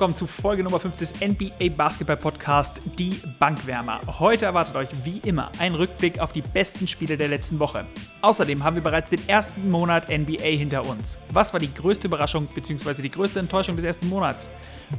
[0.00, 4.00] Willkommen zu Folge Nummer 5 des NBA Basketball Podcast, die Bankwärmer.
[4.18, 7.84] Heute erwartet euch wie immer ein Rückblick auf die besten Spiele der letzten Woche.
[8.22, 11.18] Außerdem haben wir bereits den ersten Monat NBA hinter uns.
[11.34, 13.02] Was war die größte Überraschung bzw.
[13.02, 14.48] die größte Enttäuschung des ersten Monats?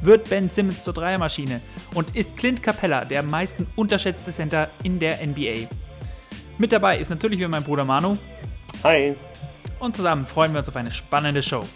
[0.02, 1.60] Wird Ben Simmons zur Dreiermaschine?
[1.94, 5.66] Und ist Clint Capella der am meisten unterschätzte Center in der NBA?
[6.58, 8.18] Mit dabei ist natürlich wieder mein Bruder Manu.
[8.84, 9.16] Hi.
[9.80, 11.66] Und zusammen freuen wir uns auf eine spannende Show.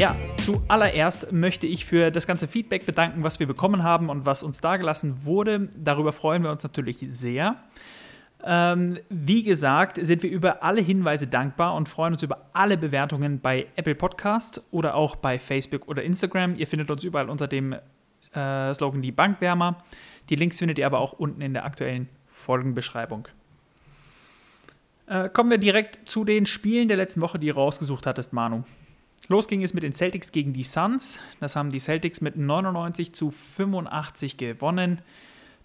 [0.00, 4.42] Ja, zuallererst möchte ich für das ganze Feedback bedanken, was wir bekommen haben und was
[4.42, 5.68] uns dagelassen wurde.
[5.76, 7.56] Darüber freuen wir uns natürlich sehr.
[8.42, 13.40] Ähm, wie gesagt, sind wir über alle Hinweise dankbar und freuen uns über alle Bewertungen
[13.40, 16.56] bei Apple Podcast oder auch bei Facebook oder Instagram.
[16.56, 17.74] Ihr findet uns überall unter dem
[18.32, 19.84] äh, Slogan Die Bankwärmer.
[20.30, 23.28] Die Links findet ihr aber auch unten in der aktuellen Folgenbeschreibung.
[25.08, 28.64] Äh, kommen wir direkt zu den Spielen der letzten Woche, die du rausgesucht hattest, Manu.
[29.28, 31.20] Los ging es mit den Celtics gegen die Suns.
[31.38, 35.02] Das haben die Celtics mit 99 zu 85 gewonnen.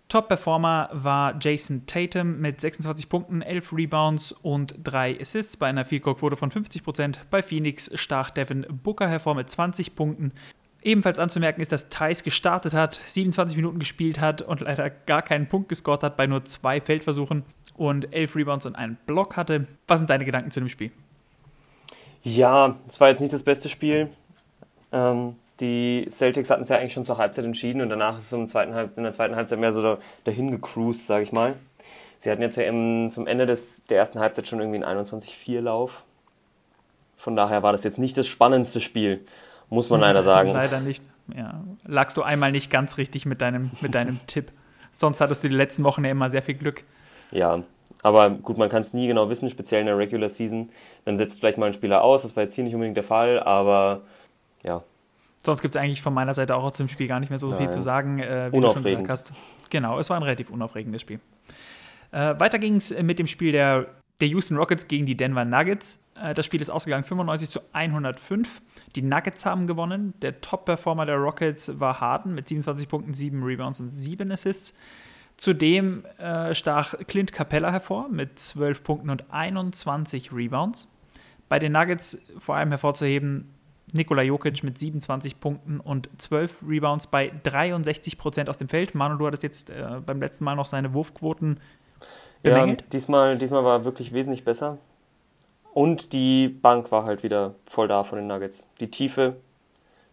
[0.08, 6.04] Top-Performer war Jason Tatum mit 26 Punkten, 11 Rebounds und 3 Assists bei einer Field
[6.04, 7.22] Quote von 50%.
[7.32, 10.32] Bei Phoenix stach Devin Booker hervor mit 20 Punkten.
[10.84, 15.50] Ebenfalls anzumerken ist, dass Thais gestartet hat, 27 Minuten gespielt hat und leider gar keinen
[15.50, 17.42] Punkt gescored hat bei nur zwei Feldversuchen
[17.74, 19.66] und 11 Rebounds und einen Block hatte.
[19.88, 20.92] Was sind deine Gedanken zu dem Spiel?
[22.26, 24.10] Ja, es war jetzt nicht das beste Spiel.
[24.92, 28.34] Ähm, die Celtics hatten es ja eigentlich schon zur Halbzeit entschieden und danach ist es
[28.34, 31.54] im zweiten Halb, in der zweiten Halbzeit mehr so dahin gecruised, sage ich mal.
[32.20, 36.04] Sie hatten jetzt ja im, zum Ende des, der ersten Halbzeit schon irgendwie einen 21-4-Lauf.
[37.16, 39.24] Von daher war das jetzt nicht das spannendste Spiel,
[39.70, 40.52] muss man leider sagen.
[40.52, 41.04] Leider nicht.
[41.36, 41.64] Ja.
[41.86, 44.52] Lagst du einmal nicht ganz richtig mit deinem, mit deinem Tipp.
[44.92, 46.86] Sonst hattest du die letzten Wochen ja immer sehr viel Glück.
[47.30, 47.64] Ja,
[48.04, 50.70] aber gut, man kann es nie genau wissen, speziell in der Regular Season.
[51.06, 53.40] Dann setzt vielleicht mal ein Spieler aus, das war jetzt hier nicht unbedingt der Fall,
[53.40, 54.02] aber
[54.64, 54.84] ja.
[55.38, 57.60] Sonst gibt es eigentlich von meiner Seite auch zum Spiel gar nicht mehr so Nein.
[57.60, 59.34] viel zu sagen, äh, wie du schon gesagt hast.
[59.70, 61.20] Genau, es war ein relativ unaufregendes Spiel.
[62.12, 63.88] Äh, weiter ging es mit dem Spiel der,
[64.22, 66.06] der Houston Rockets gegen die Denver Nuggets.
[66.20, 68.62] Äh, das Spiel ist ausgegangen 95 zu 105.
[68.96, 70.14] Die Nuggets haben gewonnen.
[70.22, 74.76] Der Top-Performer der Rockets war Harden mit 27 Punkten, 7 Rebounds und 7 Assists.
[75.38, 80.92] Zudem äh, stach Clint Capella hervor mit 12 Punkten und 21 Rebounds.
[81.50, 83.54] Bei den Nuggets vor allem hervorzuheben
[83.94, 88.96] Nikola Jokic mit 27 Punkten und 12 Rebounds bei 63 Prozent aus dem Feld.
[88.96, 91.60] Manu, du hattest jetzt äh, beim letzten Mal noch seine Wurfquoten
[92.42, 92.82] bemängelt.
[92.82, 94.78] Ja, diesmal, diesmal war wirklich wesentlich besser.
[95.74, 98.68] Und die Bank war halt wieder voll da von den Nuggets.
[98.80, 99.36] Die Tiefe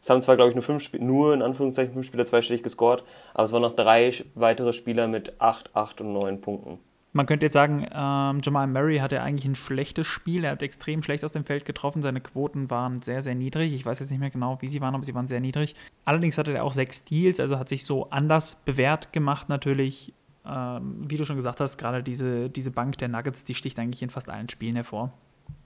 [0.03, 3.05] es haben zwar, glaube ich, nur fünf Spieler, nur in Anführungszeichen fünf Spieler zweistellig gescored,
[3.35, 6.81] aber es waren noch drei weitere Spieler mit 8, 8 und 9 Punkten.
[7.13, 10.45] Man könnte jetzt sagen, ähm, Jamal Murray hatte eigentlich ein schlechtes Spiel.
[10.45, 12.03] Er hat extrem schlecht aus dem Feld getroffen.
[12.03, 13.75] Seine Quoten waren sehr, sehr niedrig.
[13.75, 15.77] Ich weiß jetzt nicht mehr genau, wie sie waren, aber sie waren sehr niedrig.
[16.05, 20.15] Allerdings hatte er auch sechs Steals, also hat sich so anders bewährt gemacht natürlich.
[20.45, 24.03] Ähm, wie du schon gesagt hast, gerade diese, diese Bank der Nuggets, die sticht eigentlich
[24.03, 25.13] in fast allen Spielen hervor.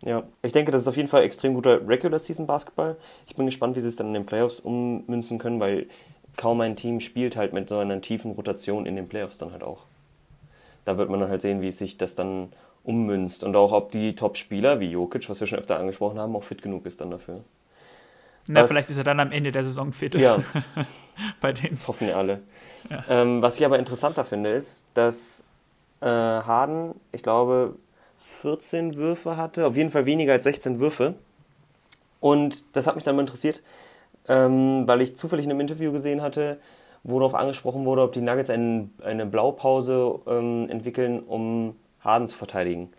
[0.05, 2.97] Ja, ich denke, das ist auf jeden Fall extrem guter Regular Season Basketball.
[3.27, 5.87] Ich bin gespannt, wie sie es dann in den Playoffs ummünzen können, weil
[6.37, 9.63] kaum ein Team spielt halt mit so einer tiefen Rotation in den Playoffs dann halt
[9.63, 9.85] auch.
[10.85, 12.53] Da wird man dann halt sehen, wie sich das dann
[12.85, 16.45] ummünzt und auch, ob die Top-Spieler wie Jokic, was wir schon öfter angesprochen haben, auch
[16.45, 17.41] fit genug ist dann dafür.
[18.49, 20.15] Na, was, vielleicht ist er dann am Ende der Saison fit.
[20.15, 20.39] Ja.
[21.41, 21.73] Bei denen.
[21.73, 22.43] Das hoffen wir alle.
[22.89, 23.05] Ja.
[23.09, 25.43] Ähm, was ich aber interessanter finde, ist, dass
[26.01, 27.75] äh, Harden, ich glaube,
[28.43, 31.15] 14 Würfe hatte, auf jeden Fall weniger als 16 Würfe.
[32.21, 33.63] Und das hat mich dann mal interessiert,
[34.29, 36.59] ähm, weil ich zufällig in einem Interview gesehen hatte,
[37.03, 42.37] wo darauf angesprochen wurde, ob die Nuggets ein, eine Blaupause ähm, entwickeln, um Harden zu
[42.37, 42.91] verteidigen.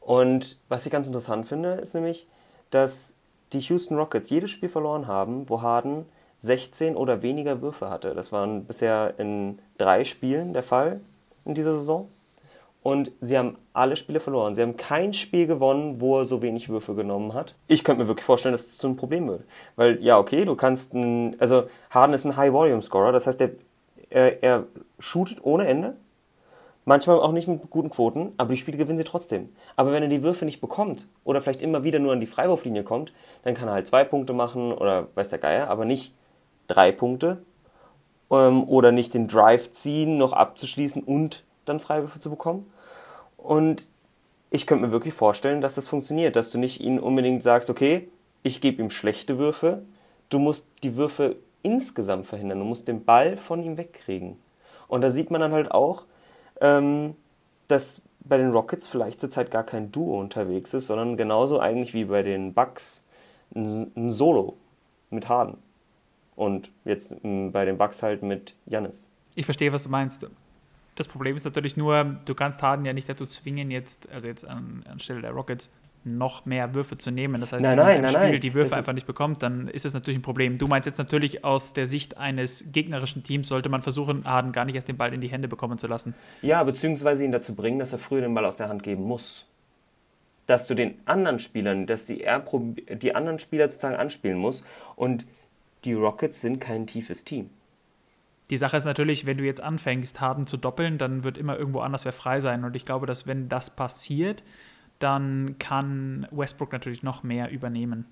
[0.00, 2.26] Und was ich ganz interessant finde, ist nämlich,
[2.70, 3.14] dass
[3.52, 6.06] die Houston Rockets jedes Spiel verloren haben, wo Harden
[6.40, 8.14] 16 oder weniger Würfe hatte.
[8.14, 11.00] Das waren bisher in drei Spielen der Fall
[11.44, 12.08] in dieser Saison
[12.82, 14.54] und sie haben alle Spiele verloren.
[14.54, 17.54] Sie haben kein Spiel gewonnen, wo er so wenig Würfe genommen hat.
[17.68, 19.44] Ich könnte mir wirklich vorstellen, dass es zu einem Problem wird.
[19.76, 23.50] Weil, ja, okay, du kannst ein, also Harden ist ein High-Volume-Scorer, das heißt, er,
[24.10, 24.64] er, er
[24.98, 25.96] shootet ohne Ende.
[26.84, 29.50] Manchmal auch nicht mit guten Quoten, aber die Spiele gewinnen sie trotzdem.
[29.76, 32.82] Aber wenn er die Würfe nicht bekommt oder vielleicht immer wieder nur an die Freiwurflinie
[32.82, 33.12] kommt,
[33.44, 36.12] dann kann er halt zwei Punkte machen oder weiß der Geier, aber nicht
[36.66, 37.44] drei Punkte
[38.32, 42.70] ähm, oder nicht den Drive ziehen, noch abzuschließen und dann Freiwürfe zu bekommen.
[43.36, 43.88] Und
[44.50, 48.08] ich könnte mir wirklich vorstellen, dass das funktioniert, dass du nicht ihn unbedingt sagst, okay,
[48.42, 49.82] ich gebe ihm schlechte Würfe,
[50.28, 54.36] du musst die Würfe insgesamt verhindern, du musst den Ball von ihm wegkriegen.
[54.88, 56.04] Und da sieht man dann halt auch,
[56.60, 57.16] ähm,
[57.68, 62.04] dass bei den Rockets vielleicht zurzeit gar kein Duo unterwegs ist, sondern genauso eigentlich wie
[62.04, 63.02] bei den Bucks
[63.54, 64.56] ein, ein Solo
[65.10, 65.58] mit Harden.
[66.36, 69.10] Und jetzt bei den Bucks halt mit Jannis.
[69.34, 70.26] Ich verstehe, was du meinst.
[70.94, 74.46] Das Problem ist natürlich nur, du kannst Harden ja nicht dazu zwingen, jetzt, also jetzt
[74.46, 75.70] an, anstelle der Rockets,
[76.04, 77.40] noch mehr Würfe zu nehmen.
[77.40, 79.84] Das heißt, nein, wenn nein, ein Spiel nein, die Würfe einfach nicht bekommt, dann ist
[79.84, 80.58] es natürlich ein Problem.
[80.58, 84.64] Du meinst jetzt natürlich aus der Sicht eines gegnerischen Teams sollte man versuchen, Harden gar
[84.64, 86.14] nicht erst den Ball in die Hände bekommen zu lassen.
[86.42, 89.46] Ja, beziehungsweise ihn dazu bringen, dass er früher den Ball aus der Hand geben muss.
[90.46, 94.64] Dass du den anderen Spielern, dass die, er die anderen Spieler sozusagen anspielen muss.
[94.96, 95.24] Und
[95.84, 97.50] die Rockets sind kein tiefes Team.
[98.50, 101.80] Die Sache ist natürlich, wenn du jetzt anfängst, Harden zu doppeln, dann wird immer irgendwo
[101.80, 102.64] anders wer frei sein.
[102.64, 104.42] Und ich glaube, dass wenn das passiert,
[104.98, 108.06] dann kann Westbrook natürlich noch mehr übernehmen.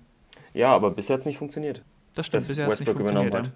[0.53, 1.83] Ja, aber bisher hat es nicht funktioniert.
[2.15, 3.33] Das stimmt, bisher hat es nicht funktioniert.
[3.33, 3.51] Hat.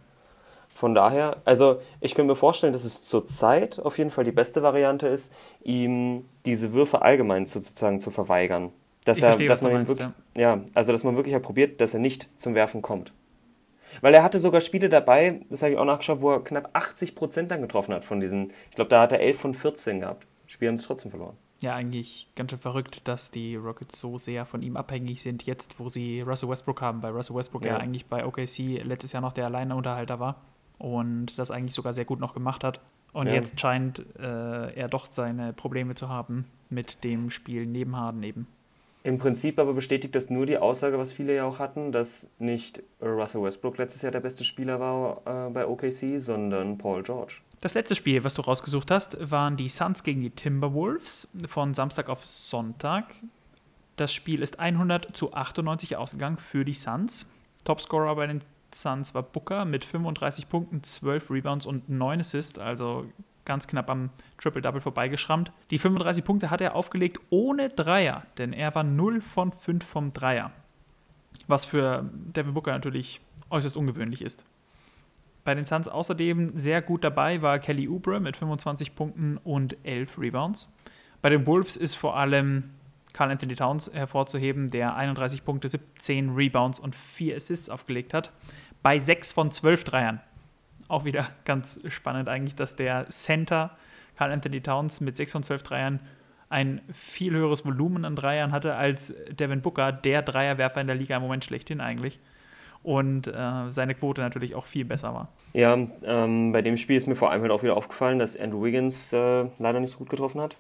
[0.73, 4.61] Von daher, also ich könnte mir vorstellen, dass es zurzeit auf jeden Fall die beste
[4.61, 5.33] Variante ist,
[5.63, 8.71] ihm diese Würfe allgemein sozusagen zu verweigern.
[9.05, 10.55] Dass ich er, verstehe, dass man meinst, wirklich, ja.
[10.55, 13.13] ja, also dass man wirklich halt probiert, dass er nicht zum Werfen kommt.
[14.01, 17.15] Weil er hatte sogar Spiele dabei, das habe ich auch nachgeschaut, wo er knapp 80
[17.15, 20.27] Prozent dann getroffen hat von diesen, ich glaube, da hat er 11 von 14 gehabt.
[20.47, 24.45] Spiel haben es trotzdem verloren ja eigentlich ganz schön verrückt, dass die Rockets so sehr
[24.45, 27.77] von ihm abhängig sind, jetzt wo sie Russell Westbrook haben, weil Russell Westbrook ja, ja
[27.77, 30.41] eigentlich bei OKC letztes Jahr noch der Alleinunterhalter war
[30.77, 32.81] und das eigentlich sogar sehr gut noch gemacht hat.
[33.13, 33.33] Und ja.
[33.33, 38.47] jetzt scheint äh, er doch seine Probleme zu haben mit dem Spiel neben Harden eben.
[39.05, 42.81] Im Prinzip aber bestätigt das nur die Aussage, was viele ja auch hatten, dass nicht
[42.99, 47.35] Russell Westbrook letztes Jahr der beste Spieler war äh, bei OKC, sondern Paul George.
[47.61, 52.09] Das letzte Spiel, was du rausgesucht hast, waren die Suns gegen die Timberwolves von Samstag
[52.09, 53.13] auf Sonntag.
[53.95, 57.31] Das Spiel ist 100 zu 98 ausgegangen für die Suns.
[57.63, 58.39] Topscorer bei den
[58.73, 63.05] Suns war Booker mit 35 Punkten, 12 Rebounds und 9 Assists, also
[63.45, 65.51] ganz knapp am Triple-Double vorbeigeschrammt.
[65.71, 70.11] Die 35 Punkte hat er aufgelegt ohne Dreier, denn er war 0 von 5 vom
[70.11, 70.51] Dreier.
[71.47, 74.45] Was für Devin Booker natürlich äußerst ungewöhnlich ist.
[75.43, 80.17] Bei den Suns außerdem sehr gut dabei war Kelly Oubre mit 25 Punkten und 11
[80.17, 80.75] Rebounds.
[81.21, 82.71] Bei den Wolves ist vor allem
[83.13, 88.31] Carl Anthony Towns hervorzuheben, der 31 Punkte, 17 Rebounds und 4 Assists aufgelegt hat.
[88.81, 90.19] Bei 6 von 12 Dreiern.
[90.87, 93.71] Auch wieder ganz spannend eigentlich, dass der Center
[94.17, 95.99] Carl Anthony Towns mit 6 von 12 Dreiern
[96.49, 101.15] ein viel höheres Volumen an Dreiern hatte als Devin Booker, der Dreierwerfer in der Liga
[101.17, 102.19] im Moment schlechthin eigentlich
[102.85, 105.29] und äh, seine Quote natürlich auch viel besser war.
[105.53, 108.63] Ja, ähm, bei dem Spiel ist mir vor allem halt auch wieder aufgefallen, dass Andrew
[108.63, 110.55] Wiggins äh, leider nicht so gut getroffen hat.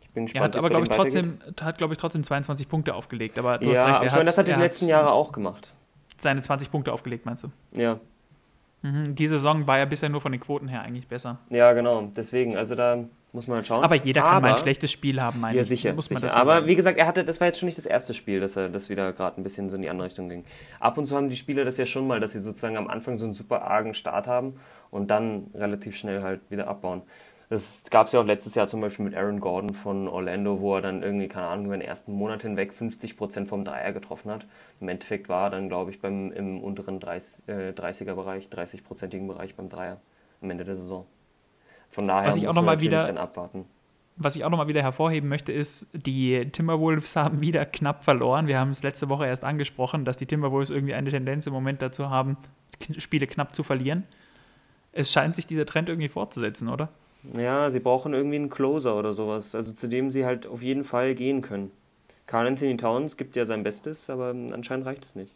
[0.00, 2.96] Ich bin gespannt, er hat aber, glaube ich, trotzdem, hat, glaube ich, trotzdem 22 Punkte
[2.96, 3.38] aufgelegt.
[3.38, 5.30] Aber du ja, hast recht, er ich meine, das hat er die letzten Jahre auch
[5.30, 5.72] gemacht.
[6.18, 7.48] Seine 20 Punkte aufgelegt, meinst du?
[7.72, 8.00] Ja.
[8.82, 11.38] Mhm, die Saison war ja bisher nur von den Quoten her eigentlich besser.
[11.50, 12.10] Ja, genau.
[12.16, 13.84] Deswegen, also da muss man halt schauen.
[13.84, 15.92] Aber jeder kann Aber, mal ein schlechtes Spiel haben, meine Ja, sicher.
[15.92, 16.36] Muss man sicher.
[16.36, 16.66] Aber sagen.
[16.66, 18.88] wie gesagt, er hatte, das war jetzt schon nicht das erste Spiel, dass er das
[18.88, 20.44] wieder gerade ein bisschen so in die andere Richtung ging.
[20.80, 23.16] Ab und zu haben die Spieler das ja schon mal, dass sie sozusagen am Anfang
[23.16, 24.54] so einen super argen Start haben
[24.90, 27.02] und dann relativ schnell halt wieder abbauen.
[27.50, 30.76] Das gab es ja auch letztes Jahr zum Beispiel mit Aaron Gordon von Orlando, wo
[30.76, 34.46] er dann irgendwie, keine Ahnung, über den ersten Monat hinweg 50% vom Dreier getroffen hat.
[34.80, 39.56] Im Endeffekt war er dann, glaube ich, beim, im unteren 30, äh, 30er-Bereich, 30-prozentigen Bereich
[39.56, 40.00] beim Dreier
[40.40, 41.06] am Ende der Saison.
[41.90, 43.64] Von daher was ich auch noch mal wieder, dann abwarten.
[44.16, 48.46] Was ich auch nochmal wieder hervorheben möchte, ist, die Timberwolves haben wieder knapp verloren.
[48.46, 51.82] Wir haben es letzte Woche erst angesprochen, dass die Timberwolves irgendwie eine Tendenz im Moment
[51.82, 52.36] dazu haben,
[52.98, 54.04] Spiele knapp zu verlieren.
[54.92, 56.90] Es scheint sich dieser Trend irgendwie fortzusetzen, oder?
[57.36, 60.84] Ja, sie brauchen irgendwie einen Closer oder sowas, also zu dem sie halt auf jeden
[60.84, 61.70] Fall gehen können.
[62.26, 65.34] Carl Anthony Towns gibt ja sein Bestes, aber anscheinend reicht es nicht.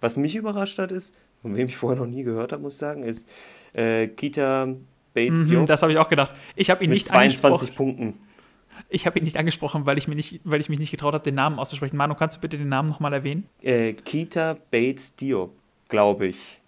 [0.00, 2.78] Was mich überrascht hat, ist, von wem ich vorher noch nie gehört habe, muss ich
[2.78, 3.28] sagen, ist
[3.74, 4.68] äh, Kita
[5.14, 5.66] Bates mhm, Diop.
[5.66, 6.34] Das habe ich auch gedacht.
[6.54, 8.14] Ich habe ihn mit nicht 22 Punkten.
[8.88, 11.24] Ich habe ihn nicht angesprochen, weil ich, mir nicht, weil ich mich nicht getraut habe,
[11.24, 11.96] den Namen auszusprechen.
[11.96, 13.48] Manu, kannst du bitte den Namen nochmal erwähnen?
[13.62, 15.52] Äh, Kita Bates Diop,
[15.88, 16.60] glaube ich.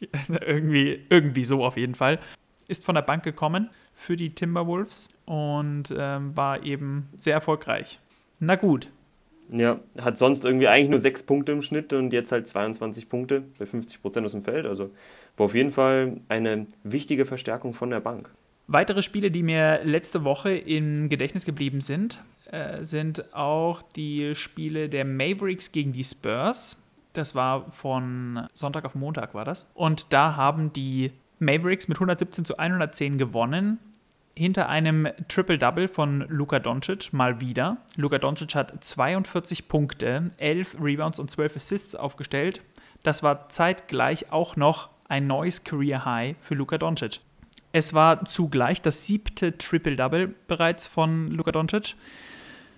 [0.46, 2.18] irgendwie, irgendwie so auf jeden Fall.
[2.68, 8.00] Ist von der Bank gekommen für die Timberwolves und ähm, war eben sehr erfolgreich.
[8.40, 8.88] Na gut.
[9.48, 13.44] Ja, hat sonst irgendwie eigentlich nur sechs Punkte im Schnitt und jetzt halt 22 Punkte
[13.58, 14.66] bei 50 Prozent aus dem Feld.
[14.66, 14.90] Also
[15.36, 18.30] war auf jeden Fall eine wichtige Verstärkung von der Bank.
[18.66, 24.88] Weitere Spiele, die mir letzte Woche im Gedächtnis geblieben sind, äh, sind auch die Spiele
[24.88, 26.90] der Mavericks gegen die Spurs.
[27.12, 29.70] Das war von Sonntag auf Montag, war das.
[29.74, 33.78] Und da haben die Mavericks mit 117 zu 110 gewonnen.
[34.36, 37.78] Hinter einem Triple-Double von Luka Doncic mal wieder.
[37.96, 42.60] Luka Doncic hat 42 Punkte, 11 Rebounds und 12 Assists aufgestellt.
[43.02, 47.20] Das war zeitgleich auch noch ein neues Career High für Luka Doncic.
[47.72, 51.94] Es war zugleich das siebte Triple-Double bereits von Luka Doncic.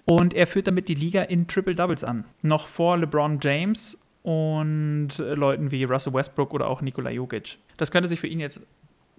[0.04, 2.24] Und er führt damit die Liga in Triple-Doubles an.
[2.42, 7.56] Noch vor LeBron James und Leuten wie Russell Westbrook oder auch Nikola Jokic.
[7.78, 8.60] Das könnte sich für ihn jetzt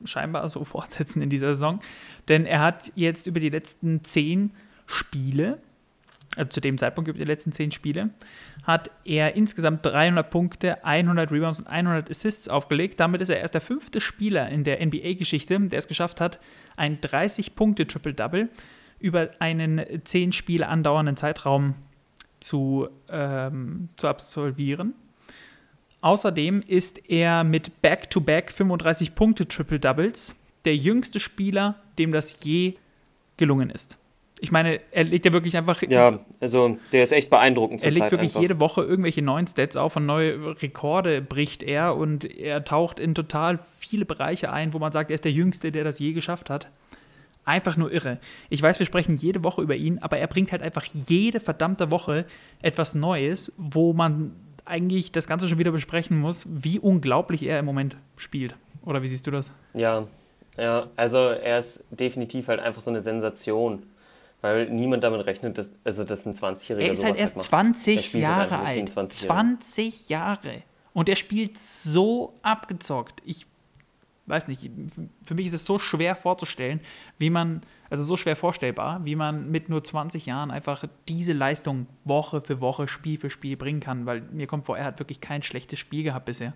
[0.06, 1.80] scheinbar so fortsetzen in dieser Saison,
[2.28, 4.52] denn er hat jetzt über die letzten zehn
[4.86, 5.58] Spiele,
[6.36, 8.12] also zu dem Zeitpunkt über die letzten zehn Spiele,
[8.66, 13.00] hat er insgesamt 300 Punkte, 100 Rebounds und 100 Assists aufgelegt.
[13.00, 16.40] Damit ist er erst der fünfte Spieler in der NBA-Geschichte, der es geschafft hat,
[16.78, 18.50] ein 30-Punkte-Triple-Double
[19.00, 21.74] über einen 10 Spiele andauernden Zeitraum
[22.40, 24.94] zu, ähm, zu absolvieren.
[26.02, 32.76] Außerdem ist er mit Back-to-Back 35 Punkte Triple Doubles der jüngste Spieler, dem das je
[33.38, 33.98] gelungen ist.
[34.42, 35.82] Ich meine, er legt ja wirklich einfach.
[35.90, 37.84] Ja, also der ist echt beeindruckend.
[37.84, 38.42] Er legt Zeit wirklich einfach.
[38.42, 43.16] jede Woche irgendwelche neuen Stats auf und neue Rekorde bricht er und er taucht in
[43.16, 46.50] total viele Bereiche ein, wo man sagt, er ist der Jüngste, der das je geschafft
[46.50, 46.70] hat.
[47.50, 48.20] Einfach nur irre.
[48.50, 51.90] Ich weiß, wir sprechen jede Woche über ihn, aber er bringt halt einfach jede verdammte
[51.90, 52.28] Woche
[52.62, 57.66] etwas Neues, wo man eigentlich das Ganze schon wieder besprechen muss, wie unglaublich er im
[57.66, 58.56] Moment spielt.
[58.86, 59.52] Oder wie siehst du das?
[59.74, 60.06] Ja,
[60.58, 63.82] ja, also er ist definitiv halt einfach so eine Sensation.
[64.42, 66.80] Weil niemand damit rechnet, dass, also dass ein 20-Jähriger.
[66.80, 68.90] Er ist halt erst 20 Jahre alt.
[68.90, 70.62] 20, 20 Jahre.
[70.94, 73.22] Und er spielt so abgezockt.
[73.26, 73.48] Ich
[74.30, 74.70] weiß nicht,
[75.24, 76.80] für mich ist es so schwer vorzustellen,
[77.18, 81.88] wie man, also so schwer vorstellbar, wie man mit nur 20 Jahren einfach diese Leistung
[82.06, 85.22] Woche für Woche, Spiel für Spiel bringen kann, weil mir kommt vor, er hat wirklich
[85.22, 86.54] kein schlechtes Spiel gehabt bisher.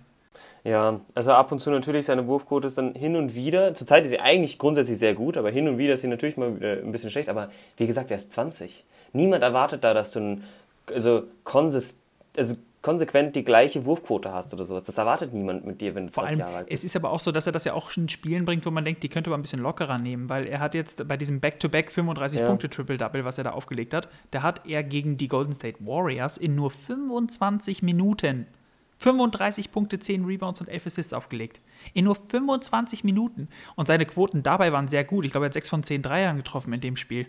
[0.64, 3.76] Ja, also ab und zu natürlich seine Wurfquote ist dann hin und wieder.
[3.76, 6.58] Zurzeit ist sie eigentlich grundsätzlich sehr gut, aber hin und wieder ist sie natürlich mal
[6.62, 7.28] ein bisschen schlecht.
[7.28, 8.86] Aber wie gesagt, er ist 20.
[9.12, 10.44] Niemand erwartet da, dass du ein,
[10.88, 12.02] also, konsist,
[12.38, 14.84] also konsequent die gleiche Wurfquote hast oder sowas.
[14.84, 16.84] Das erwartet niemand mit dir, wenn du 20 allem, Jahre alt bist.
[16.84, 18.86] Es ist aber auch so, dass er das ja auch in Spielen bringt, wo man
[18.86, 21.90] denkt, die könnte man ein bisschen lockerer nehmen, weil er hat jetzt bei diesem Back-to-Back
[21.90, 22.46] 35 ja.
[22.46, 26.38] Punkte Triple-Double, was er da aufgelegt hat, da hat er gegen die Golden State Warriors
[26.38, 28.46] in nur 25 Minuten
[28.98, 31.62] 35 Punkte, 10 Rebounds und 11 Assists aufgelegt.
[31.94, 33.50] In nur 25 Minuten.
[33.76, 35.26] Und seine Quoten dabei waren sehr gut.
[35.26, 37.28] Ich glaube, er hat 6 von 10 Dreiern getroffen in dem Spiel.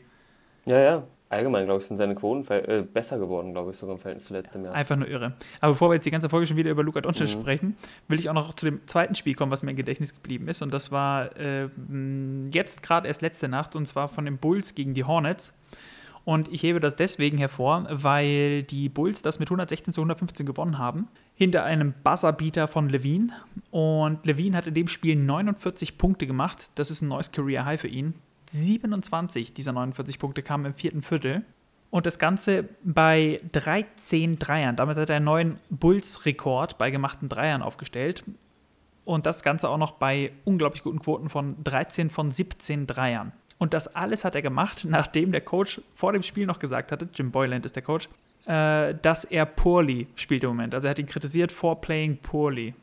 [0.66, 4.00] Ja, ja allgemein, glaube ich, sind seine Quoten äh, besser geworden, glaube ich, sogar im
[4.00, 4.74] Verhältnis zu letztem Jahr.
[4.74, 5.34] Einfach nur irre.
[5.60, 7.40] Aber bevor wir jetzt die ganze Folge schon wieder über Luka Doncic mhm.
[7.40, 7.76] sprechen,
[8.08, 10.62] will ich auch noch zu dem zweiten Spiel kommen, was mir im Gedächtnis geblieben ist.
[10.62, 11.68] Und das war äh,
[12.50, 15.58] jetzt gerade erst letzte Nacht, und zwar von den Bulls gegen die Hornets.
[16.24, 20.78] Und ich hebe das deswegen hervor, weil die Bulls das mit 116 zu 115 gewonnen
[20.78, 21.08] haben.
[21.34, 23.28] Hinter einem Buzzerbeater von Levine.
[23.70, 26.70] Und Levine hat in dem Spiel 49 Punkte gemacht.
[26.76, 28.14] Das ist ein neues Career High für ihn.
[28.46, 31.44] 27 dieser 49 Punkte kamen im vierten Viertel.
[31.90, 34.74] Und das Ganze bei 13 Dreiern.
[34.74, 38.24] Damit hat er einen neuen Bulls-Rekord bei gemachten Dreiern aufgestellt.
[39.04, 43.32] Und das Ganze auch noch bei unglaublich guten Quoten von 13 von 17 Dreiern.
[43.58, 47.08] Und das alles hat er gemacht, nachdem der Coach vor dem Spiel noch gesagt hatte,
[47.14, 48.08] Jim Boyland ist der Coach,
[48.46, 50.74] äh, dass er poorly spielt im Moment.
[50.74, 52.74] Also er hat ihn kritisiert for playing poorly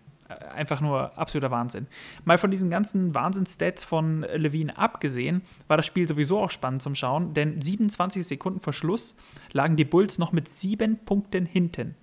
[0.53, 1.87] einfach nur absoluter Wahnsinn.
[2.25, 6.95] Mal von diesen ganzen Wahnsinns-Stats von Levine abgesehen, war das Spiel sowieso auch spannend zum
[6.95, 9.17] Schauen, denn 27 Sekunden vor Schluss
[9.51, 11.95] lagen die Bulls noch mit sieben Punkten hinten.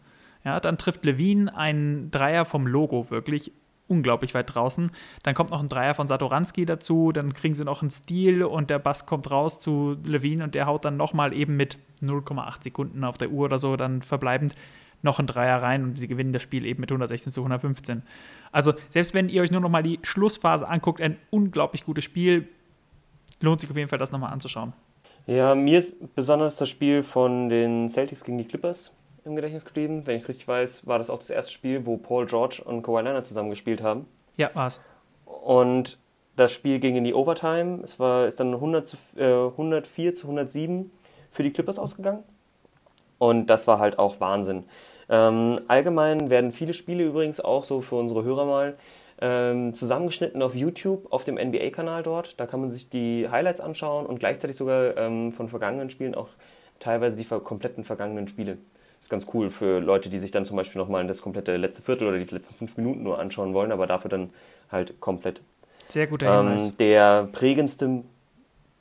[0.44, 3.52] Ja, dann trifft Levine einen Dreier vom Logo, wirklich
[3.88, 4.90] unglaublich weit draußen.
[5.22, 8.70] Dann kommt noch ein Dreier von Satoranski dazu, dann kriegen sie noch einen Stil und
[8.70, 13.04] der Bass kommt raus zu Levine und der haut dann nochmal eben mit 0,8 Sekunden
[13.04, 14.54] auf der Uhr oder so dann verbleibend
[15.02, 18.02] noch ein Dreier rein und sie gewinnen das Spiel eben mit 116 zu 115.
[18.50, 22.48] Also selbst wenn ihr euch nur noch mal die Schlussphase anguckt, ein unglaublich gutes Spiel,
[23.40, 24.72] lohnt sich auf jeden Fall das nochmal anzuschauen.
[25.26, 30.06] Ja, mir ist besonders das Spiel von den Celtics gegen die Clippers im Gedächtnis geblieben.
[30.06, 32.82] Wenn ich es richtig weiß, war das auch das erste Spiel, wo Paul George und
[32.82, 34.06] Kawhi Leonard zusammen gespielt haben.
[34.36, 34.80] Ja, war's.
[35.26, 35.98] Und
[36.36, 37.80] das Spiel ging in die Overtime.
[37.82, 40.90] Es war, ist dann 100 zu, äh, 104 zu 107
[41.30, 42.22] für die Clippers ausgegangen.
[43.18, 44.64] Und das war halt auch Wahnsinn.
[45.08, 48.76] Ähm, allgemein werden viele Spiele übrigens auch so für unsere Hörer mal
[49.20, 52.38] ähm, zusammengeschnitten auf YouTube, auf dem NBA-Kanal dort.
[52.38, 56.28] Da kann man sich die Highlights anschauen und gleichzeitig sogar ähm, von vergangenen Spielen auch
[56.78, 58.58] teilweise die kompletten vergangenen Spiele.
[58.98, 61.82] Das ist ganz cool für Leute, die sich dann zum Beispiel nochmal das komplette letzte
[61.82, 64.30] Viertel oder die letzten fünf Minuten nur anschauen wollen, aber dafür dann
[64.70, 65.40] halt komplett.
[65.88, 66.70] Sehr guter Hinweis.
[66.70, 68.02] Ähm, der prägendste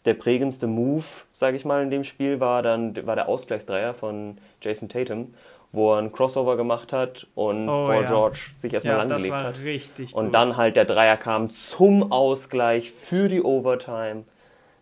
[0.08, 4.38] der prägendste Move, sage ich mal, in dem Spiel war dann war der Ausgleichsdreier von
[4.62, 5.34] Jason Tatum,
[5.74, 8.08] wo er einen Crossover gemacht hat und oh, Paul ja.
[8.08, 9.46] George sich erstmal ja, angelegt hat.
[9.46, 10.34] Das war richtig Und gut.
[10.34, 14.24] dann halt der Dreier kam zum Ausgleich für die Overtime.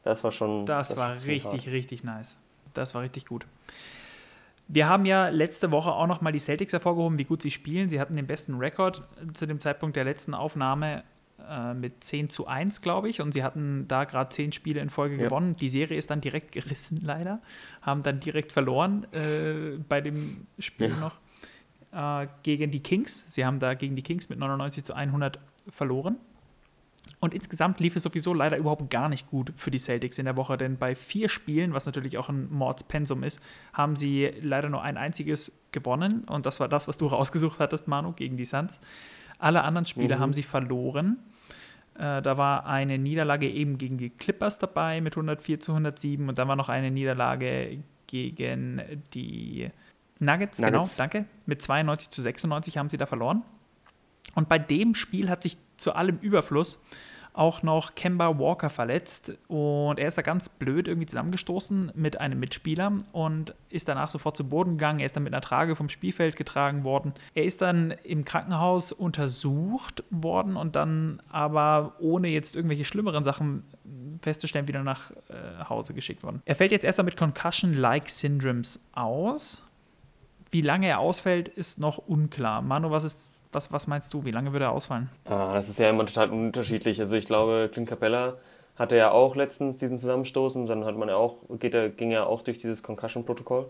[0.03, 0.65] Das war schon.
[0.67, 1.73] Das, das war richtig, hart.
[1.73, 2.37] richtig nice.
[2.75, 3.47] Das war richtig gut.
[4.67, 7.89] Wir haben ja letzte Woche auch noch mal die Celtics hervorgehoben, wie gut sie spielen.
[7.89, 9.03] Sie hatten den besten Rekord
[9.33, 11.03] zu dem Zeitpunkt der letzten Aufnahme
[11.49, 13.21] äh, mit 10 zu 1, glaube ich.
[13.21, 15.23] Und sie hatten da gerade 10 Spiele in Folge ja.
[15.23, 15.55] gewonnen.
[15.55, 17.41] Die Serie ist dann direkt gerissen, leider.
[17.81, 20.95] Haben dann direkt verloren äh, bei dem Spiel ja.
[21.91, 23.33] noch äh, gegen die Kings.
[23.33, 26.17] Sie haben da gegen die Kings mit 99 zu 100 verloren.
[27.19, 30.37] Und insgesamt lief es sowieso leider überhaupt gar nicht gut für die Celtics in der
[30.37, 33.41] Woche, denn bei vier Spielen, was natürlich auch ein Mordspensum ist,
[33.73, 36.23] haben sie leider nur ein einziges gewonnen.
[36.25, 38.79] Und das war das, was du rausgesucht hattest, Manu, gegen die Suns.
[39.39, 40.19] Alle anderen Spiele mhm.
[40.19, 41.17] haben sie verloren.
[41.97, 46.37] Äh, da war eine Niederlage eben gegen die Clippers dabei mit 104 zu 107 und
[46.37, 48.81] dann war noch eine Niederlage gegen
[49.13, 49.69] die
[50.19, 50.61] Nuggets, Nuggets.
[50.61, 51.25] genau, danke.
[51.45, 53.43] Mit 92 zu 96 haben sie da verloren.
[54.33, 56.83] Und bei dem Spiel hat sich zu allem Überfluss
[57.35, 62.39] auch noch Kemba Walker verletzt und er ist da ganz blöd irgendwie zusammengestoßen mit einem
[62.39, 64.99] Mitspieler und ist danach sofort zu Boden gegangen.
[64.99, 67.13] Er ist dann mit einer Trage vom Spielfeld getragen worden.
[67.33, 73.63] Er ist dann im Krankenhaus untersucht worden und dann aber ohne jetzt irgendwelche schlimmeren Sachen
[74.21, 76.41] festzustellen wieder nach äh, Hause geschickt worden.
[76.45, 79.63] Er fällt jetzt erst mit Concussion-like Syndromes aus.
[80.51, 82.61] Wie lange er ausfällt, ist noch unklar.
[82.61, 84.23] Manu, was ist was, was meinst du?
[84.25, 85.09] Wie lange würde er ausfallen?
[85.25, 86.99] Ah, das ist ja immer total unterschiedlich.
[86.99, 88.35] Also ich glaube, Clint Capella
[88.75, 92.27] hatte ja auch letztens diesen Zusammenstoß und dann hat man ja auch, er, ging er
[92.27, 93.67] auch durch dieses Concussion-Protokoll.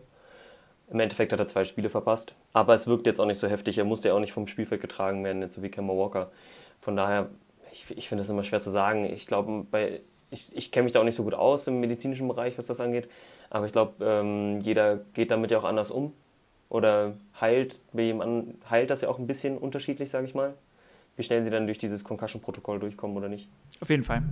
[0.92, 2.36] Im Endeffekt hat er zwei Spiele verpasst.
[2.54, 3.77] Aber es wirkt jetzt auch nicht so heftig.
[3.77, 6.32] Er musste ja auch nicht vom Spielfeld getragen werden, jetzt so wie Kemba Walker.
[6.82, 7.30] Von daher,
[7.72, 9.06] ich, ich finde das immer schwer zu sagen.
[9.06, 9.65] Ich glaube,
[10.32, 12.80] ich, ich kenne mich da auch nicht so gut aus im medizinischen Bereich, was das
[12.80, 13.08] angeht.
[13.50, 16.13] Aber ich glaube, ähm, jeder geht damit ja auch anders um
[16.70, 20.54] oder heilt, bei jemandem heilt das ja auch ein bisschen unterschiedlich, sage ich mal.
[21.16, 23.48] Wie schnell sie dann durch dieses Concussion-Protokoll durchkommen oder nicht.
[23.80, 24.24] Auf jeden Fall.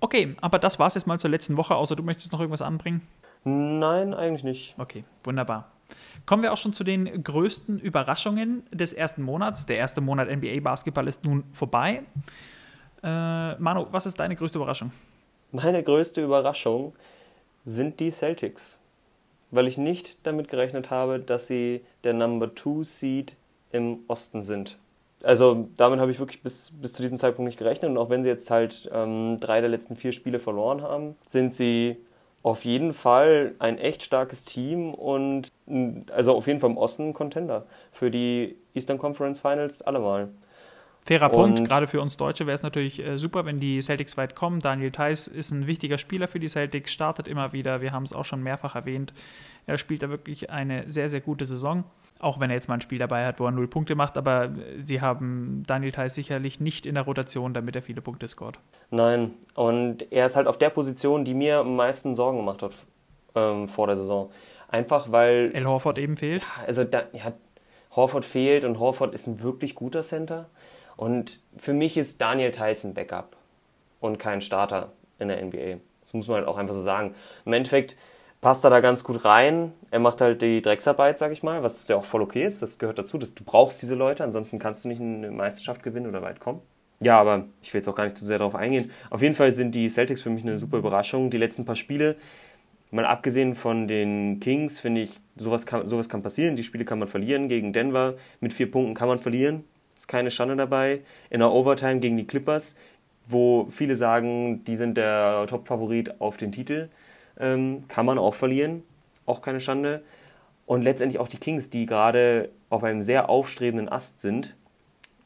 [0.00, 2.62] Okay, aber das war es jetzt mal zur letzten Woche, außer du möchtest noch irgendwas
[2.62, 3.02] anbringen?
[3.44, 4.74] Nein, eigentlich nicht.
[4.78, 5.70] Okay, wunderbar.
[6.26, 9.66] Kommen wir auch schon zu den größten Überraschungen des ersten Monats.
[9.66, 12.02] Der erste Monat NBA-Basketball ist nun vorbei.
[13.02, 14.92] Äh, Manu, was ist deine größte Überraschung?
[15.50, 16.94] Meine größte Überraschung
[17.64, 18.78] sind die Celtics
[19.52, 23.36] weil ich nicht damit gerechnet habe, dass sie der Number Two Seed
[23.70, 24.78] im Osten sind.
[25.22, 27.90] Also damit habe ich wirklich bis, bis zu diesem Zeitpunkt nicht gerechnet.
[27.90, 31.54] Und auch wenn sie jetzt halt ähm, drei der letzten vier Spiele verloren haben, sind
[31.54, 31.96] sie
[32.42, 35.48] auf jeden Fall ein echt starkes Team und
[36.10, 40.28] also auf jeden Fall im Osten ein Contender für die Eastern Conference Finals allemal.
[41.04, 44.36] Fairer Punkt, gerade für uns Deutsche wäre es natürlich äh, super, wenn die Celtics weit
[44.36, 44.60] kommen.
[44.60, 48.12] Daniel Theiss ist ein wichtiger Spieler für die Celtics, startet immer wieder, wir haben es
[48.12, 49.12] auch schon mehrfach erwähnt.
[49.66, 51.84] Er spielt da wirklich eine sehr, sehr gute Saison.
[52.20, 54.50] Auch wenn er jetzt mal ein Spiel dabei hat, wo er null Punkte macht, aber
[54.76, 58.60] sie haben Daniel Theiss sicherlich nicht in der Rotation, damit er viele Punkte scoret.
[58.90, 62.72] Nein, und er ist halt auf der Position, die mir am meisten Sorgen gemacht hat
[63.34, 64.30] ähm, vor der Saison.
[64.68, 65.50] Einfach weil.
[65.52, 66.44] El Horford eben fehlt?
[66.64, 67.32] Also, da, ja,
[67.96, 70.48] Horford fehlt und Horford ist ein wirklich guter Center.
[71.02, 73.34] Und für mich ist Daniel Tyson Backup
[73.98, 75.80] und kein Starter in der NBA.
[76.00, 77.16] Das muss man halt auch einfach so sagen.
[77.44, 77.96] Im Endeffekt
[78.40, 79.72] passt er da ganz gut rein.
[79.90, 82.62] Er macht halt die Drecksarbeit, sag ich mal, was ja auch voll okay ist.
[82.62, 86.06] Das gehört dazu, dass du brauchst diese Leute, ansonsten kannst du nicht eine Meisterschaft gewinnen
[86.06, 86.60] oder weit kommen.
[87.00, 88.92] Ja, aber ich will jetzt auch gar nicht zu sehr darauf eingehen.
[89.10, 91.30] Auf jeden Fall sind die Celtics für mich eine super Überraschung.
[91.30, 92.14] Die letzten paar Spiele,
[92.92, 96.54] mal abgesehen von den Kings, finde ich, sowas kann, sowas kann passieren.
[96.54, 97.48] Die Spiele kann man verlieren.
[97.48, 99.64] Gegen Denver mit vier Punkten kann man verlieren
[99.96, 101.00] ist keine Schande dabei.
[101.30, 102.76] In der Overtime gegen die Clippers,
[103.26, 106.88] wo viele sagen, die sind der Top-Favorit auf den Titel,
[107.38, 108.82] ähm, kann man auch verlieren.
[109.26, 110.02] Auch keine Schande.
[110.66, 114.56] Und letztendlich auch die Kings, die gerade auf einem sehr aufstrebenden Ast sind.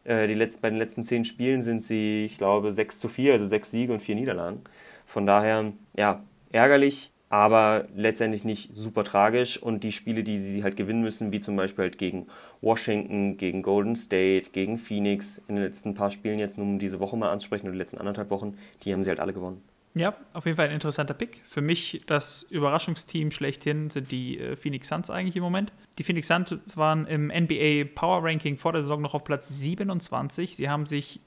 [0.04, 3.34] Äh, die letzten, bei den letzten zehn Spielen sind sie, ich glaube, 6 zu 4,
[3.34, 4.62] also sechs Siege und vier Niederlagen.
[5.06, 9.60] Von daher, ja, ärgerlich aber letztendlich nicht super tragisch.
[9.60, 12.26] Und die Spiele, die sie halt gewinnen müssen, wie zum Beispiel halt gegen
[12.60, 17.00] Washington, gegen Golden State, gegen Phoenix, in den letzten paar Spielen jetzt, nur um diese
[17.00, 19.62] Woche mal anzusprechen, oder die letzten anderthalb Wochen, die haben sie halt alle gewonnen.
[19.94, 21.40] Ja, auf jeden Fall ein interessanter Pick.
[21.44, 25.72] Für mich das Überraschungsteam schlechthin sind die äh, Phoenix Suns eigentlich im Moment.
[25.98, 30.54] Die Phoenix Suns waren im NBA Power Ranking vor der Saison noch auf Platz 27.
[30.54, 31.20] Sie haben sich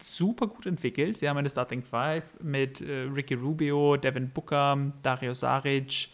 [0.00, 1.18] super gut entwickelt.
[1.18, 6.08] Sie haben eine Starting Five mit äh, Ricky Rubio, Devin Booker, Dario Saric,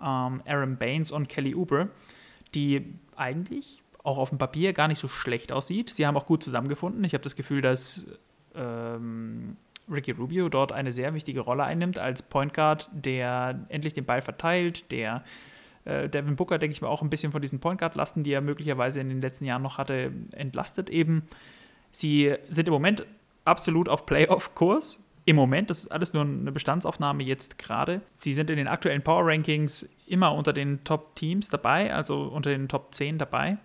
[0.00, 1.90] ähm, Aaron Baines und Kelly Oubre,
[2.54, 5.90] die eigentlich auch auf dem Papier gar nicht so schlecht aussieht.
[5.90, 7.04] Sie haben auch gut zusammengefunden.
[7.04, 8.06] Ich habe das Gefühl, dass
[8.54, 9.56] ähm,
[9.90, 14.22] Ricky Rubio dort eine sehr wichtige Rolle einnimmt als Point Guard, der endlich den Ball
[14.22, 15.22] verteilt, der
[15.84, 18.40] äh, Devin Booker, denke ich mal, auch ein bisschen von diesen Point Guard-Lasten, die er
[18.40, 21.22] möglicherweise in den letzten Jahren noch hatte, entlastet eben.
[21.92, 23.06] Sie sind im Moment
[23.44, 25.04] absolut auf Playoff-Kurs.
[25.24, 28.00] Im Moment, das ist alles nur eine Bestandsaufnahme jetzt gerade.
[28.16, 32.68] Sie sind in den aktuellen Power Rankings immer unter den Top-Teams dabei, also unter den
[32.68, 33.58] Top 10 dabei.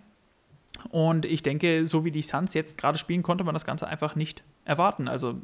[0.89, 4.15] Und ich denke, so wie die Suns jetzt gerade spielen, konnte man das Ganze einfach
[4.15, 5.07] nicht erwarten.
[5.07, 5.35] Also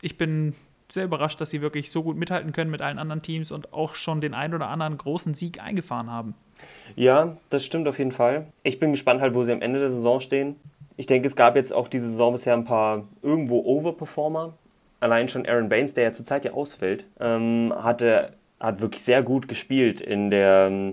[0.00, 0.54] ich bin
[0.90, 3.94] sehr überrascht, dass sie wirklich so gut mithalten können mit allen anderen Teams und auch
[3.94, 6.34] schon den ein oder anderen großen Sieg eingefahren haben.
[6.96, 8.46] Ja, das stimmt auf jeden Fall.
[8.62, 10.56] Ich bin gespannt halt, wo sie am Ende der Saison stehen.
[11.02, 14.52] Ich denke, es gab jetzt auch diese Saison bisher ein paar irgendwo Overperformer.
[15.00, 19.48] Allein schon Aaron Baines, der ja zurzeit ja ausfällt, ähm, hatte, hat wirklich sehr gut
[19.48, 20.92] gespielt in der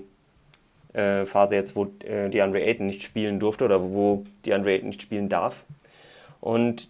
[0.94, 5.04] äh, Phase jetzt, wo äh, DeAndre Ayton nicht spielen durfte oder wo DeAndre Ayton nicht
[5.04, 5.64] spielen darf.
[6.42, 6.90] Und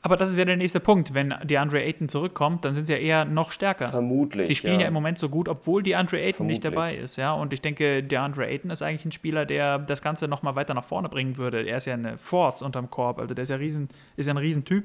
[0.00, 1.12] aber das ist ja der nächste Punkt.
[1.12, 3.88] Wenn DeAndre Ayton zurückkommt, dann sind sie ja eher noch stärker.
[3.88, 4.46] Vermutlich.
[4.46, 6.58] Sie spielen ja, ja im Moment so gut, obwohl DeAndre Ayton Vermutlich.
[6.58, 7.16] nicht dabei ist.
[7.16, 7.32] Ja?
[7.32, 10.74] Und ich denke, DeAndre Ayton ist eigentlich ein Spieler, der das Ganze noch mal weiter
[10.74, 11.66] nach vorne bringen würde.
[11.66, 13.18] Er ist ja eine Force unterm Korb.
[13.18, 14.84] Also der ist ja, riesen, ist ja ein Riesentyp.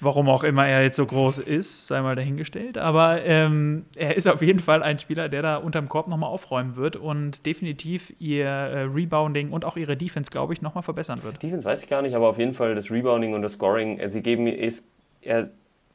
[0.00, 2.78] Warum auch immer er jetzt so groß ist, sei mal dahingestellt.
[2.78, 6.76] Aber ähm, er ist auf jeden Fall ein Spieler, der da unterm Korb nochmal aufräumen
[6.76, 11.42] wird und definitiv ihr äh, Rebounding und auch ihre Defense, glaube ich, nochmal verbessern wird.
[11.42, 14.22] Defense weiß ich gar nicht, aber auf jeden Fall das Rebounding und das Scoring, sie
[14.22, 14.86] geben ist,
[15.20, 15.50] er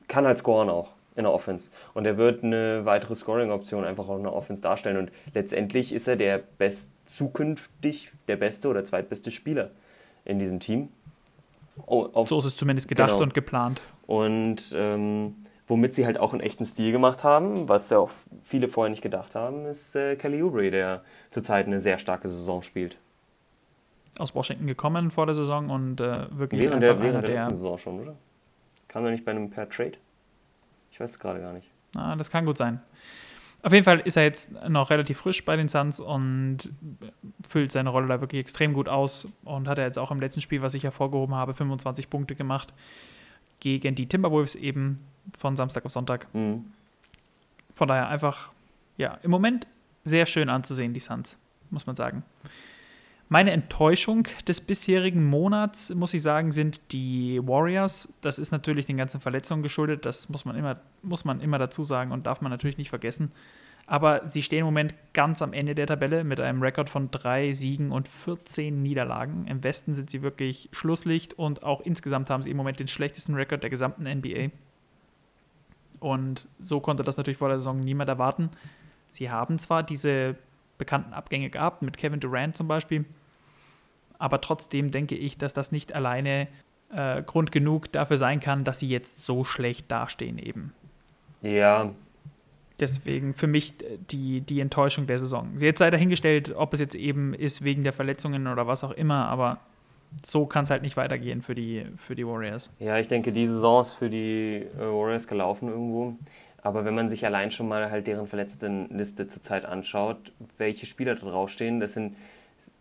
[0.08, 1.72] kann halt scoren auch in der Offense.
[1.94, 4.98] Und er wird eine weitere Scoring-Option einfach auch in der Offense darstellen.
[4.98, 9.72] Und letztendlich ist er der best, zukünftig der beste oder zweitbeste Spieler
[10.26, 10.90] in diesem Team.
[11.86, 13.24] Oh, so ist es zumindest gedacht genau.
[13.24, 13.82] und geplant.
[14.08, 15.36] Und ähm,
[15.68, 18.12] womit sie halt auch einen echten Stil gemacht haben, was ja auch
[18.44, 22.62] viele vorher nicht gedacht haben, ist äh, Kelly Oubre, der zurzeit eine sehr starke Saison
[22.62, 22.98] spielt.
[24.18, 27.56] Aus Washington gekommen vor der Saison und äh, wirklich während der, während der, der letzten
[27.56, 28.16] Saison schon, oder?
[28.88, 29.94] Kam er nicht bei einem Per Trade?
[30.92, 31.70] Ich weiß es gerade gar nicht.
[31.98, 32.80] Ah, das kann gut sein.
[33.62, 36.70] Auf jeden Fall ist er jetzt noch relativ frisch bei den Suns und
[37.48, 40.40] füllt seine Rolle da wirklich extrem gut aus und hat er jetzt auch im letzten
[40.40, 42.74] Spiel, was ich hervorgehoben habe, 25 Punkte gemacht
[43.60, 45.00] gegen die Timberwolves eben
[45.38, 46.28] von Samstag auf Sonntag.
[46.34, 46.66] Mhm.
[47.74, 48.52] Von daher einfach,
[48.98, 49.68] ja, im Moment
[50.04, 51.38] sehr schön anzusehen, die Suns,
[51.70, 52.24] muss man sagen.
[53.28, 58.20] Meine Enttäuschung des bisherigen Monats, muss ich sagen, sind die Warriors.
[58.22, 60.06] Das ist natürlich den ganzen Verletzungen geschuldet.
[60.06, 63.32] Das muss man immer, muss man immer dazu sagen und darf man natürlich nicht vergessen.
[63.88, 67.54] Aber sie stehen im Moment ganz am Ende der Tabelle mit einem Rekord von drei
[67.54, 69.46] Siegen und 14 Niederlagen.
[69.48, 73.36] Im Westen sind sie wirklich Schlusslicht und auch insgesamt haben sie im Moment den schlechtesten
[73.36, 74.50] Rekord der gesamten NBA.
[76.00, 78.50] Und so konnte das natürlich vor der Saison niemand erwarten.
[79.12, 80.36] Sie haben zwar diese
[80.78, 83.06] bekannten Abgänge gehabt, mit Kevin Durant zum Beispiel.
[84.18, 86.48] Aber trotzdem denke ich, dass das nicht alleine
[86.92, 90.74] äh, Grund genug dafür sein kann, dass sie jetzt so schlecht dastehen eben.
[91.42, 91.94] Ja.
[92.80, 93.74] Deswegen für mich
[94.12, 95.54] die, die Enttäuschung der Saison.
[95.58, 99.28] Jetzt sei dahingestellt, ob es jetzt eben ist wegen der Verletzungen oder was auch immer,
[99.28, 99.60] aber
[100.24, 102.72] so kann es halt nicht weitergehen für die, für die Warriors.
[102.80, 106.16] Ja, ich denke, die Saison ist für die äh, Warriors gelaufen irgendwo.
[106.62, 111.28] Aber wenn man sich allein schon mal halt deren Verletztenliste zurzeit anschaut, welche Spieler da
[111.28, 112.16] draufstehen, das sind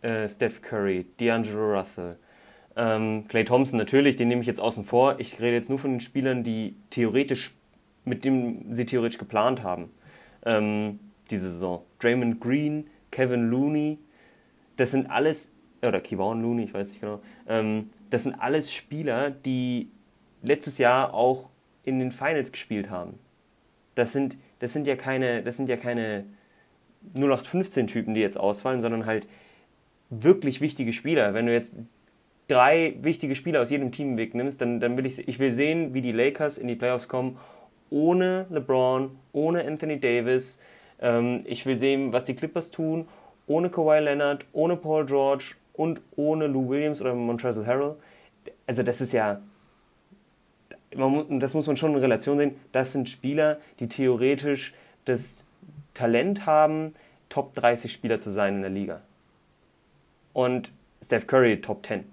[0.01, 2.17] äh, Steph Curry, D'Angelo Russell,
[2.75, 5.19] ähm, Clay Thompson natürlich, den nehme ich jetzt außen vor.
[5.19, 7.53] Ich rede jetzt nur von den Spielern, die theoretisch,
[8.05, 9.89] mit dem sie theoretisch geplant haben,
[10.45, 11.83] ähm, diese Saison.
[11.99, 13.99] Draymond Green, Kevin Looney,
[14.77, 19.31] das sind alles, oder Kevon Looney, ich weiß nicht genau, ähm, das sind alles Spieler,
[19.31, 19.89] die
[20.41, 21.49] letztes Jahr auch
[21.83, 23.19] in den Finals gespielt haben
[23.95, 26.25] das sind, das sind ja keine, das sind ja keine
[27.15, 29.27] 0815-Typen, die jetzt ausfallen, sondern halt
[30.09, 31.33] wirklich wichtige Spieler.
[31.33, 31.77] Wenn du jetzt
[32.47, 36.01] drei wichtige Spieler aus jedem Team wegnimmst, dann, dann will ich, ich will sehen, wie
[36.01, 37.37] die Lakers in die Playoffs kommen,
[37.89, 40.59] ohne LeBron, ohne Anthony Davis.
[40.99, 43.07] Ähm, ich will sehen, was die Clippers tun,
[43.47, 47.95] ohne Kawhi Leonard, ohne Paul George und ohne Lou Williams oder Montrezl Harrell.
[48.67, 49.41] Also das ist ja,
[50.95, 54.73] man, das muss man schon in Relation sehen, das sind Spieler, die theoretisch
[55.05, 55.45] das
[55.93, 56.95] Talent haben,
[57.29, 59.01] Top 30 Spieler zu sein in der Liga.
[60.33, 60.71] Und
[61.03, 62.05] Steph Curry Top 10.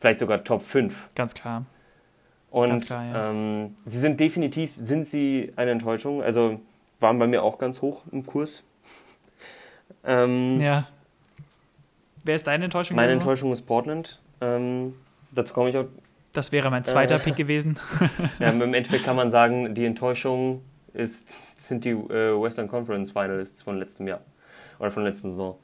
[0.00, 1.14] Vielleicht sogar Top 5.
[1.14, 1.64] Ganz klar.
[2.50, 3.30] Und klar, ja.
[3.30, 6.22] ähm, sie sind definitiv, sind sie eine Enttäuschung.
[6.22, 6.60] Also
[6.98, 8.64] waren bei mir auch ganz hoch im Kurs.
[10.04, 10.88] ähm, ja.
[12.24, 12.96] Wer ist deine Enttäuschung?
[12.96, 14.20] Meine Enttäuschung ist Portland.
[14.40, 14.94] Ähm,
[15.32, 15.86] dazu komme ich auch
[16.32, 17.78] das wäre mein zweiter äh, Pick gewesen.
[18.38, 23.62] ja, im Endeffekt kann man sagen, die Enttäuschung ist, sind die äh, Western Conference Finalists
[23.62, 24.20] von letztem Jahr
[24.78, 25.58] oder von letzter Saison.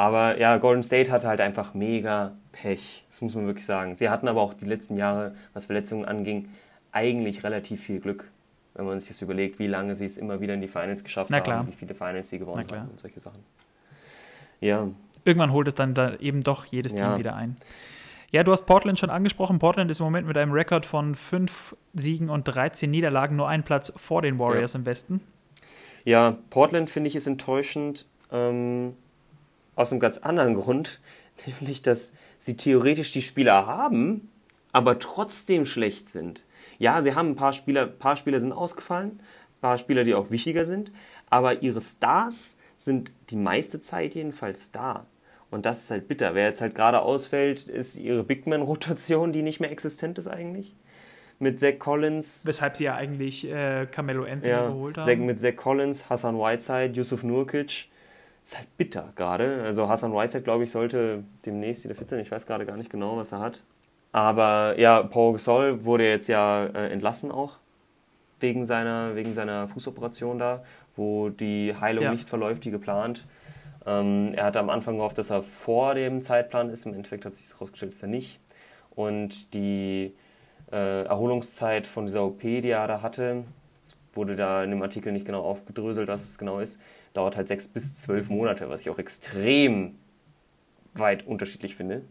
[0.00, 3.04] Aber ja, Golden State hatte halt einfach mega Pech.
[3.08, 3.96] Das muss man wirklich sagen.
[3.96, 6.48] Sie hatten aber auch die letzten Jahre, was Verletzungen anging,
[6.90, 8.24] eigentlich relativ viel Glück.
[8.72, 11.30] Wenn man sich das überlegt, wie lange sie es immer wieder in die Finals geschafft
[11.30, 13.40] haben, wie viele Finals sie gewonnen haben und solche Sachen.
[14.62, 14.88] Ja.
[15.26, 17.10] Irgendwann holt es dann da eben doch jedes ja.
[17.10, 17.56] Team wieder ein.
[18.30, 19.58] Ja, du hast Portland schon angesprochen.
[19.58, 23.64] Portland ist im Moment mit einem Rekord von 5 Siegen und 13 Niederlagen nur einen
[23.64, 24.78] Platz vor den Warriors ja.
[24.80, 25.20] im Westen.
[26.06, 28.94] Ja, Portland finde ich ist enttäuschend ähm,
[29.74, 31.00] aus einem ganz anderen Grund,
[31.46, 34.30] nämlich dass sie theoretisch die Spieler haben,
[34.72, 36.44] aber trotzdem schlecht sind.
[36.78, 40.30] Ja, sie haben ein paar Spieler, paar Spieler sind ausgefallen, ein paar Spieler, die auch
[40.30, 40.92] wichtiger sind,
[41.28, 45.06] aber ihre Stars sind die meiste Zeit jedenfalls da.
[45.50, 46.34] Und das ist halt bitter.
[46.34, 50.76] Wer jetzt halt gerade ausfällt, ist ihre Bigman-Rotation, die nicht mehr existent ist eigentlich.
[51.38, 52.46] Mit Zach Collins.
[52.46, 55.26] Weshalb sie ja eigentlich äh, Carmelo Anthony ja, geholt haben.
[55.26, 57.88] Mit Zach Collins, Hassan Whiteside, Yusuf Nurkic.
[58.50, 59.62] Ist halt bitter gerade.
[59.62, 62.18] Also Hassan Whiteside, glaube ich, sollte demnächst wieder fit sein.
[62.18, 63.62] Ich weiß gerade gar nicht genau, was er hat.
[64.10, 67.58] Aber ja, Paul Gasol wurde jetzt ja äh, entlassen auch.
[68.40, 70.64] Wegen seiner, wegen seiner Fußoperation da,
[70.96, 72.10] wo die Heilung ja.
[72.10, 73.24] nicht verläuft wie geplant.
[73.86, 76.86] Ähm, er hatte am Anfang gehofft, dass er vor dem Zeitplan ist.
[76.86, 78.40] Im Endeffekt hat sich herausgestellt, dass er nicht.
[78.96, 80.12] Und die
[80.72, 83.44] äh, Erholungszeit von dieser OP, die er da hatte,
[84.12, 86.80] wurde da in dem Artikel nicht genau aufgedröselt, was es genau ist,
[87.12, 89.96] dauert halt sechs bis zwölf Monate, was ich auch extrem
[90.94, 92.02] weit unterschiedlich finde.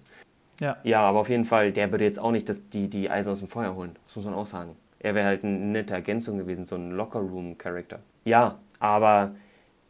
[0.60, 0.78] Ja.
[0.84, 3.40] ja, aber auf jeden Fall, der würde jetzt auch nicht das, die, die Eisen aus
[3.40, 3.96] dem Feuer holen.
[4.06, 4.76] Das muss man auch sagen.
[5.00, 8.00] Er wäre halt eine nette Ergänzung gewesen, so ein Locker-Room-Charakter.
[8.26, 9.36] Ja, aber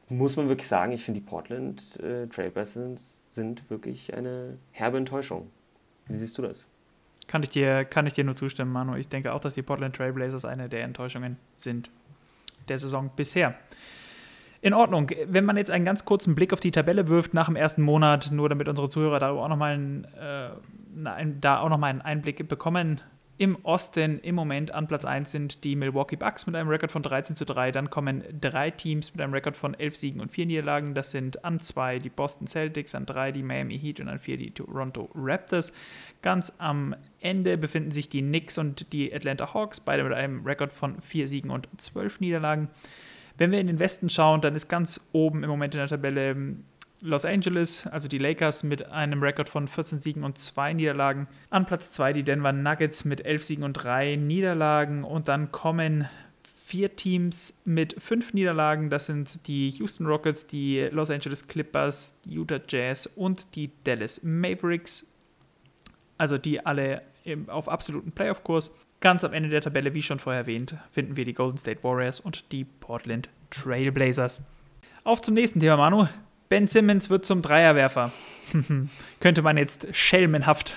[0.10, 5.50] muss man wirklich sagen, ich finde die Portland äh, Trailblazers sind wirklich eine herbe Enttäuschung.
[6.08, 6.68] Wie siehst du das?
[7.28, 8.96] Kann ich dir, kann ich dir nur zustimmen, Manu.
[8.96, 11.92] Ich denke auch, dass die Portland Trailblazers eine der Enttäuschungen sind
[12.68, 13.56] der Saison bisher.
[14.62, 15.10] In Ordnung.
[15.26, 18.32] Wenn man jetzt einen ganz kurzen Blick auf die Tabelle wirft nach dem ersten Monat,
[18.32, 23.00] nur damit unsere Zuhörer darüber auch nochmal einen, äh, da auch nochmal einen Einblick bekommen,
[23.40, 27.02] im Osten im Moment an Platz 1 sind die Milwaukee Bucks mit einem Rekord von
[27.02, 27.72] 13 zu 3.
[27.72, 30.94] Dann kommen drei Teams mit einem Rekord von 11 Siegen und 4 Niederlagen.
[30.94, 34.36] Das sind an 2 die Boston Celtics, an 3 die Miami Heat und an 4
[34.36, 35.72] die Toronto Raptors.
[36.22, 40.74] Ganz am Ende befinden sich die Knicks und die Atlanta Hawks, beide mit einem Rekord
[40.74, 42.68] von 4 Siegen und 12 Niederlagen.
[43.40, 46.36] Wenn wir in den Westen schauen, dann ist ganz oben im Moment in der Tabelle
[47.00, 51.30] Los Angeles, also die Lakers mit einem Rekord von 14 Siegen und 2 Niederlagen.
[51.50, 55.06] An Platz 2 die Denver Nuggets mit 11 Siegen und 3 Niederlagen.
[55.06, 56.10] Und dann kommen
[56.44, 58.90] vier Teams mit 5 Niederlagen.
[58.90, 64.22] Das sind die Houston Rockets, die Los Angeles Clippers, die Utah Jazz und die Dallas
[64.22, 65.14] Mavericks.
[66.18, 67.04] Also die alle
[67.48, 68.72] auf absoluten Playoff-Kurs.
[69.02, 72.20] Ganz am Ende der Tabelle, wie schon vorher erwähnt, finden wir die Golden State Warriors
[72.20, 74.44] und die Portland Trailblazers.
[75.06, 76.08] Auf zum nächsten Thema, Manu.
[76.50, 78.12] Ben Simmons wird zum Dreierwerfer.
[79.22, 80.76] Könnte man jetzt schelmenhaft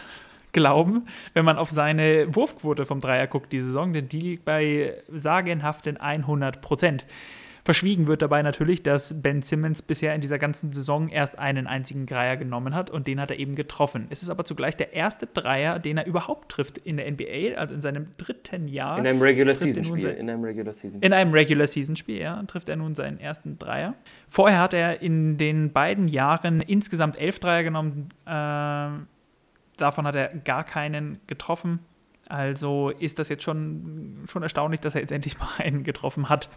[0.52, 5.02] glauben, wenn man auf seine Wurfquote vom Dreier guckt die Saison, denn die liegt bei
[5.08, 7.06] sagenhaften 100 Prozent.
[7.64, 12.06] Verschwiegen wird dabei natürlich, dass Ben Simmons bisher in dieser ganzen Saison erst einen einzigen
[12.06, 14.08] Dreier genommen hat und den hat er eben getroffen.
[14.10, 17.74] Es ist aber zugleich der erste Dreier, den er überhaupt trifft in der NBA, also
[17.74, 18.98] in seinem dritten Jahr.
[18.98, 20.08] In einem Regular Season Spiel.
[20.08, 21.00] In einem Regular Season.
[21.02, 23.94] In einem Regular Season Spiel, ja, trifft er nun seinen ersten Dreier.
[24.26, 28.08] Vorher hat er in den beiden Jahren insgesamt elf Dreier genommen.
[28.26, 28.90] Äh,
[29.76, 31.78] davon hat er gar keinen getroffen.
[32.28, 36.48] Also ist das jetzt schon, schon erstaunlich, dass er jetzt endlich mal einen getroffen hat.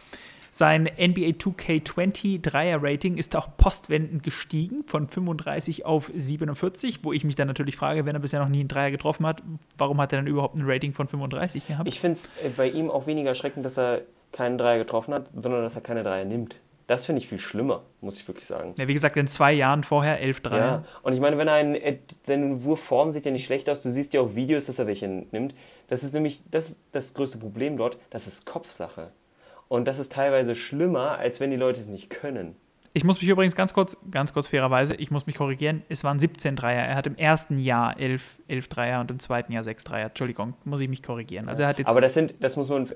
[0.57, 7.35] Sein NBA 2K20 Dreier-Rating ist auch postwendend gestiegen von 35 auf 47, wo ich mich
[7.35, 9.43] dann natürlich frage, wenn er bisher noch nie einen Dreier getroffen hat,
[9.77, 11.89] warum hat er dann überhaupt ein Rating von 35 gehabt?
[11.89, 15.29] Ich finde es äh, bei ihm auch weniger erschreckend, dass er keinen Dreier getroffen hat,
[15.35, 16.55] sondern dass er keine Dreier nimmt.
[16.87, 18.75] Das finde ich viel schlimmer, muss ich wirklich sagen.
[18.79, 20.57] Ja, wie gesagt, in zwei Jahren vorher elf Dreier.
[20.57, 23.83] Ja, und ich meine, wenn er einen, äh, seine Wurfform sieht ja nicht schlecht aus,
[23.83, 25.53] du siehst ja auch Videos, dass er welche nimmt.
[25.89, 29.11] Das ist nämlich, das ist das größte Problem dort, das ist Kopfsache.
[29.67, 32.55] Und das ist teilweise schlimmer, als wenn die Leute es nicht können.
[32.93, 36.17] Ich muss mich übrigens ganz kurz, ganz kurz fairerweise, ich muss mich korrigieren, es waren
[36.17, 36.83] 17 Dreier.
[36.83, 40.05] Er hat im ersten Jahr 11, 11 Dreier und im zweiten Jahr 6 Dreier.
[40.07, 41.49] Entschuldigung, muss ich mich korrigieren.
[41.49, 42.89] Also er hat jetzt Aber das sind, das muss man,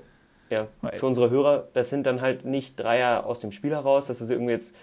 [0.48, 4.20] ja, für unsere Hörer, das sind dann halt nicht Dreier aus dem Spiel heraus, dass
[4.20, 4.74] das irgendwie jetzt,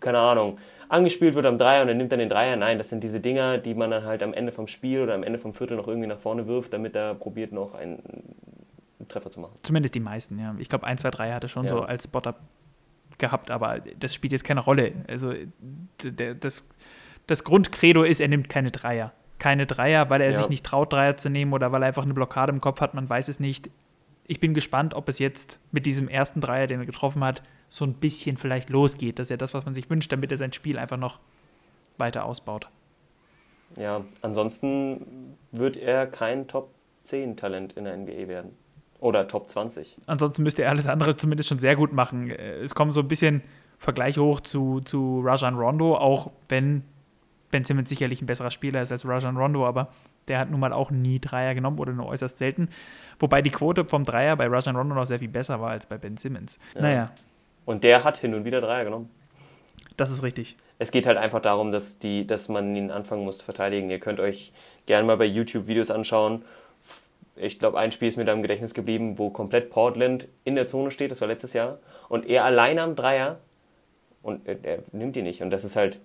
[0.00, 0.58] keine Ahnung,
[0.90, 2.56] angespielt wird am Dreier und er nimmt dann den Dreier.
[2.56, 5.22] Nein, das sind diese Dinger, die man dann halt am Ende vom Spiel oder am
[5.22, 7.74] Ende vom Viertel noch irgendwie nach vorne wirft, damit er probiert noch
[9.04, 9.54] einen Treffer zu machen.
[9.62, 10.54] Zumindest die meisten, ja.
[10.58, 11.70] Ich glaube, 1, 2, 3 hatte schon ja.
[11.70, 12.36] so als Spotter
[13.18, 14.92] gehabt, aber das spielt jetzt keine Rolle.
[15.06, 15.32] Also
[16.40, 16.68] das,
[17.26, 19.12] das Grundcredo ist, er nimmt keine Dreier.
[19.38, 20.32] Keine Dreier, weil er ja.
[20.32, 22.94] sich nicht traut, Dreier zu nehmen oder weil er einfach eine Blockade im Kopf hat,
[22.94, 23.70] man weiß es nicht.
[24.26, 27.84] Ich bin gespannt, ob es jetzt mit diesem ersten Dreier, den er getroffen hat, so
[27.84, 29.18] ein bisschen vielleicht losgeht.
[29.18, 31.18] Das ist ja das, was man sich wünscht, damit er sein Spiel einfach noch
[31.98, 32.68] weiter ausbaut.
[33.76, 36.70] Ja, ansonsten wird er kein Top
[37.04, 38.56] 10 Talent in der NBA werden.
[39.04, 39.98] Oder Top 20.
[40.06, 42.30] Ansonsten müsste er alles andere zumindest schon sehr gut machen.
[42.30, 43.42] Es kommen so ein bisschen
[43.78, 46.84] Vergleich hoch zu, zu Rajan Rondo, auch wenn
[47.50, 49.88] Ben Simmons sicherlich ein besserer Spieler ist als Rajan Rondo, aber
[50.26, 52.70] der hat nun mal auch nie Dreier genommen oder nur äußerst selten.
[53.18, 55.98] Wobei die Quote vom Dreier bei Rajan Rondo noch sehr viel besser war als bei
[55.98, 56.58] Ben Simmons.
[56.74, 56.80] Ja.
[56.80, 57.10] Naja.
[57.66, 59.10] Und der hat hin und wieder Dreier genommen.
[59.98, 60.56] Das ist richtig.
[60.78, 63.90] Es geht halt einfach darum, dass, die, dass man ihn anfangen muss zu verteidigen.
[63.90, 64.54] Ihr könnt euch
[64.86, 66.42] gerne mal bei YouTube Videos anschauen
[67.36, 70.66] ich glaube, ein Spiel ist mir da im Gedächtnis geblieben, wo komplett Portland in der
[70.66, 73.40] Zone steht, das war letztes Jahr, und er alleine am Dreier
[74.22, 75.42] und er, er nimmt die nicht.
[75.42, 76.00] Und das ist halt,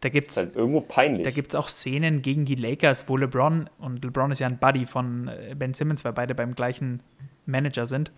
[0.00, 1.22] da gibt's, halt irgendwo peinlich.
[1.22, 4.58] Da gibt es auch Szenen gegen die Lakers, wo LeBron, und LeBron ist ja ein
[4.58, 7.00] Buddy von äh, Ben Simmons, weil beide beim gleichen
[7.46, 8.10] Manager sind,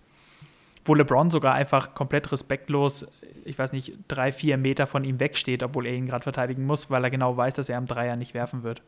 [0.85, 3.13] wo LeBron sogar einfach komplett respektlos,
[3.45, 6.91] ich weiß nicht, drei, vier Meter von ihm wegsteht, obwohl er ihn gerade verteidigen muss,
[6.91, 8.83] weil er genau weiß, dass er am Dreier nicht werfen wird.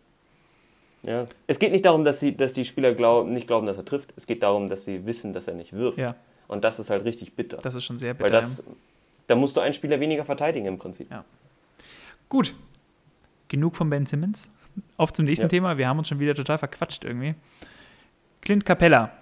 [1.06, 1.24] Ja.
[1.46, 4.12] Es geht nicht darum, dass, sie, dass die Spieler glaub, nicht glauben, dass er trifft.
[4.16, 5.98] Es geht darum, dass sie wissen, dass er nicht wirft.
[5.98, 6.16] Ja.
[6.48, 7.58] Und das ist halt richtig bitter.
[7.58, 8.24] Das ist schon sehr bitter.
[8.24, 8.64] Weil das,
[9.28, 11.10] da musst du einen Spieler weniger verteidigen im Prinzip.
[11.10, 11.24] Ja.
[12.28, 12.54] Gut.
[13.48, 14.50] Genug von Ben Simmons.
[14.96, 15.48] Auf zum nächsten ja.
[15.48, 15.78] Thema.
[15.78, 17.34] Wir haben uns schon wieder total verquatscht irgendwie.
[18.40, 19.12] Clint Capella.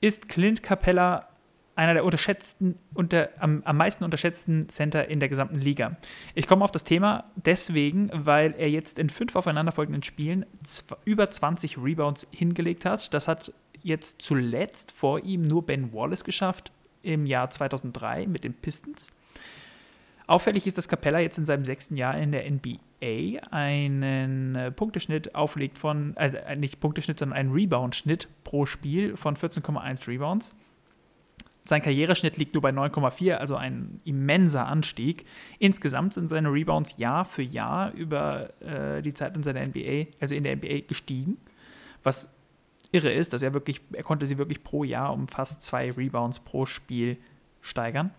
[0.00, 1.28] Ist Clint Capella
[1.76, 5.96] einer der unterschätzten, unter, am, am meisten unterschätzten Center in der gesamten Liga.
[6.34, 10.46] Ich komme auf das Thema deswegen, weil er jetzt in fünf aufeinanderfolgenden Spielen
[11.04, 13.12] über 20 Rebounds hingelegt hat.
[13.14, 18.54] Das hat jetzt zuletzt vor ihm nur Ben Wallace geschafft im Jahr 2003 mit den
[18.54, 19.12] Pistons.
[20.26, 25.78] Auffällig ist, dass Capella jetzt in seinem sechsten Jahr in der NBA einen Punkteschnitt auflegt
[25.78, 30.54] von, also äh, nicht Punkteschnitt, sondern einen Rebound-Schnitt pro Spiel von 14,1 Rebounds.
[31.66, 35.26] Sein Karriereschnitt liegt nur bei 9,4, also ein immenser Anstieg.
[35.58, 40.36] Insgesamt sind seine Rebounds Jahr für Jahr über äh, die Zeit in seiner NBA, also
[40.36, 41.38] in der NBA gestiegen,
[42.04, 42.32] was
[42.92, 46.38] irre ist, dass er wirklich, er konnte sie wirklich pro Jahr um fast zwei Rebounds
[46.38, 47.16] pro Spiel
[47.62, 48.12] steigern.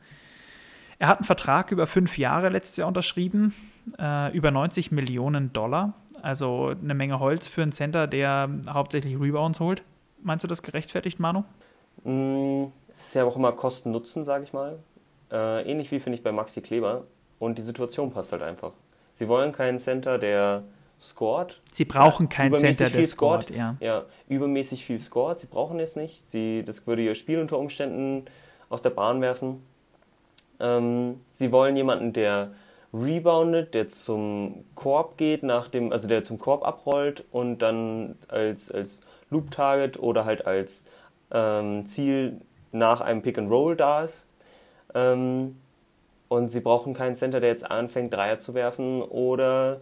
[0.99, 3.53] Er hat einen Vertrag über fünf Jahre letztes Jahr unterschrieben,
[3.97, 9.61] äh, über 90 Millionen Dollar, also eine Menge Holz für einen Center, der hauptsächlich Rebounds
[9.61, 9.83] holt.
[10.21, 11.45] Meinst du das gerechtfertigt, Manu?
[12.03, 14.79] Mm es ist ja auch immer Kosten-Nutzen, sage ich mal.
[15.31, 17.03] Äh, ähnlich wie finde ich bei Maxi Kleber.
[17.39, 18.71] Und die Situation passt halt einfach.
[19.13, 20.63] Sie wollen keinen Center, der
[20.99, 21.61] scored.
[21.69, 23.75] Sie brauchen keinen Center, der scored, ja.
[23.79, 25.37] Ja, übermäßig viel scored.
[25.37, 26.27] Sie brauchen es nicht.
[26.27, 28.25] Sie, das würde ihr Spiel unter Umständen
[28.69, 29.61] aus der Bahn werfen.
[30.59, 32.51] Ähm, sie wollen jemanden, der
[32.93, 38.71] reboundet, der zum Korb geht, nach dem, also der zum Korb abrollt und dann als,
[38.71, 40.85] als Loop-Target oder halt als
[41.31, 44.27] ähm, Ziel nach einem Pick and Roll da ist.
[44.93, 45.57] Ähm,
[46.29, 49.79] und sie brauchen keinen Center, der jetzt anfängt, Dreier zu werfen oder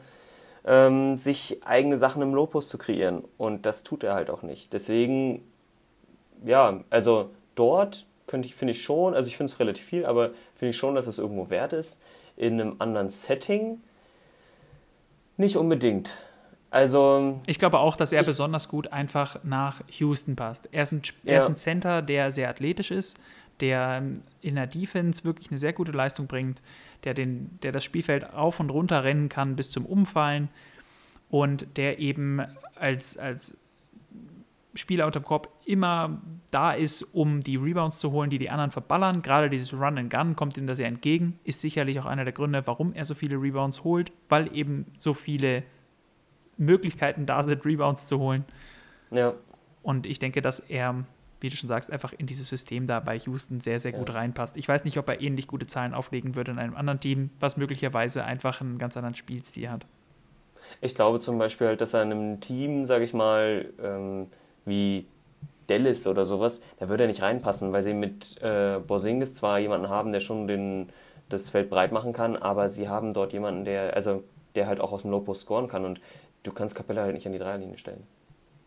[0.65, 3.23] ähm, sich eigene Sachen im Lopus zu kreieren.
[3.37, 4.73] Und das tut er halt auch nicht.
[4.73, 5.43] Deswegen,
[6.43, 10.31] ja, also dort könnte ich, finde ich schon, also ich finde es relativ viel, aber
[10.55, 12.01] finde ich schon, dass es irgendwo wert ist.
[12.37, 13.81] In einem anderen Setting
[15.37, 16.17] nicht unbedingt.
[16.69, 17.41] Also.
[17.45, 20.69] Ich glaube auch, dass er besonders gut einfach nach Houston passt.
[20.71, 23.17] Er ist, ein, er ist ein Center, der sehr athletisch ist,
[23.59, 24.03] der
[24.41, 26.61] in der Defense wirklich eine sehr gute Leistung bringt,
[27.03, 30.49] der, den, der das Spielfeld auf und runter rennen kann bis zum Umfallen
[31.29, 32.41] und der eben
[32.75, 33.57] als, als
[34.73, 38.71] Spieler unter dem Korb immer da ist, um die Rebounds zu holen, die die anderen
[38.71, 39.21] verballern.
[39.21, 41.39] Gerade dieses Run and Gun kommt ihm da sehr entgegen.
[41.43, 45.13] Ist sicherlich auch einer der Gründe, warum er so viele Rebounds holt, weil eben so
[45.13, 45.63] viele
[46.57, 48.45] Möglichkeiten da sind, Rebounds zu holen.
[49.11, 49.33] Ja.
[49.83, 51.05] Und ich denke, dass er,
[51.39, 54.15] wie du schon sagst, einfach in dieses System da bei Houston sehr, sehr gut ja.
[54.15, 54.57] reinpasst.
[54.57, 57.57] Ich weiß nicht, ob er ähnlich gute Zahlen auflegen würde in einem anderen Team, was
[57.57, 59.85] möglicherweise einfach einen ganz anderen Spielstil hat.
[60.81, 64.27] Ich glaube zum Beispiel halt, dass er in einem Team, sage ich mal, ähm,
[64.65, 65.05] wie
[65.67, 69.89] Dallas oder sowas, da würde er nicht reinpassen, weil sie mit äh, Borsingis zwar jemanden
[69.89, 70.89] haben, der schon den,
[71.29, 74.23] das Feld breit machen kann, aber sie haben dort jemanden, der, also
[74.55, 75.99] der halt auch aus dem Low Post scoren kann und
[76.45, 78.03] du kannst Capella halt nicht an die Dreierlinie stellen.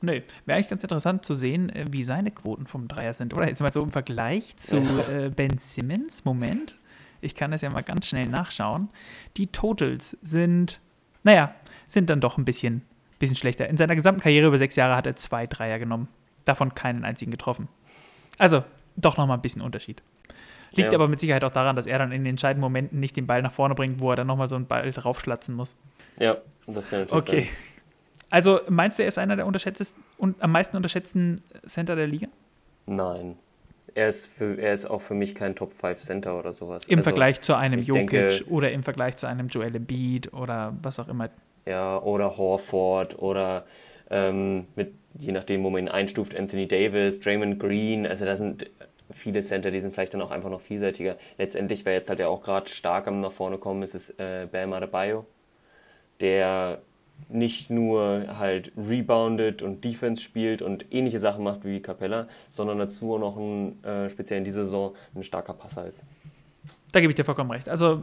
[0.01, 3.35] Nee, wäre eigentlich ganz interessant zu sehen, äh, wie seine Quoten vom Dreier sind.
[3.35, 6.25] Oder jetzt mal so im Vergleich zu äh, Ben Simmons.
[6.25, 6.79] Moment,
[7.21, 8.89] ich kann das ja mal ganz schnell nachschauen.
[9.37, 10.81] Die Totals sind,
[11.25, 11.55] naja,
[11.89, 12.83] sind dann doch ein bisschen,
[13.19, 13.69] bisschen schlechter.
[13.69, 16.09] In seiner gesamten Karriere über sechs Jahre hat er zwei Dreier genommen.
[16.45, 17.69] Davon keinen einzigen getroffen.
[18.39, 18.63] Also,
[18.97, 20.03] doch nochmal ein bisschen Unterschied.
[20.73, 20.99] Liegt ja.
[20.99, 23.43] aber mit Sicherheit auch daran, dass er dann in den entscheidenden Momenten nicht den Ball
[23.43, 25.77] nach vorne bringt, wo er dann nochmal so einen Ball draufschlatzen muss.
[26.19, 27.41] Ja, das kann natürlich Okay.
[27.41, 27.49] Sein.
[28.31, 32.29] Also meinst du, er ist einer der unterschätztesten und am meisten unterschätzten Center der Liga?
[32.87, 33.37] Nein.
[33.95, 36.85] Er ist, für, er ist auch für mich kein Top 5 Center oder sowas.
[36.87, 40.77] Im also, Vergleich zu einem Jokic denke, oder im Vergleich zu einem Joel Embiid oder
[40.83, 41.31] was auch immer.
[41.67, 43.65] Ja, oder Horford oder
[44.11, 48.07] ähm, mit, je nachdem, wo man ihn einstuft, Anthony Davis, Draymond Green.
[48.07, 48.71] Also da sind
[49.19, 51.17] viele Center, die sind vielleicht dann auch einfach noch vielseitiger.
[51.37, 54.47] Letztendlich, wer jetzt halt ja auch gerade stark am nach vorne kommen ist, ist äh,
[54.51, 55.27] Bam Adebayo
[56.21, 56.81] der
[57.29, 63.19] nicht nur halt reboundet und Defense spielt und ähnliche Sachen macht wie Capella, sondern dazu
[63.19, 66.03] noch ein, äh, speziell in dieser Saison ein starker Passer ist.
[66.93, 67.69] Da gebe ich dir vollkommen recht.
[67.69, 68.03] Also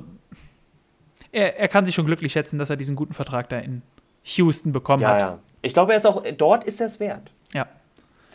[1.32, 3.82] er, er kann sich schon glücklich schätzen, dass er diesen guten Vertrag da in
[4.24, 5.22] Houston bekommen ja, hat.
[5.22, 7.32] Ja, ich glaube, er ist auch dort ist er es wert.
[7.53, 7.68] Ja.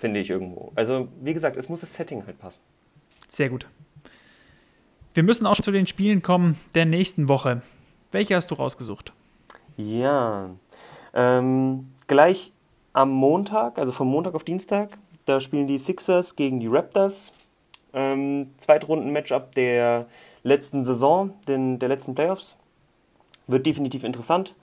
[0.01, 0.73] Finde ich irgendwo.
[0.75, 2.63] Also, wie gesagt, es muss das Setting halt passen.
[3.29, 3.67] Sehr gut.
[5.15, 7.63] Wir müssen auch zu den Spielen kommen der nächsten Woche.
[8.13, 9.13] Welche hast du rausgesucht?
[9.77, 10.51] Ja,
[11.15, 12.53] ähm, gleich
[12.93, 17.33] am Montag, also vom Montag auf Dienstag, da spielen die Sixers gegen die Raptors.
[17.93, 20.07] Ähm, Zweitrunden-Matchup der
[20.43, 22.57] letzten Saison, den, der letzten Playoffs.
[23.47, 24.55] Wird definitiv interessant.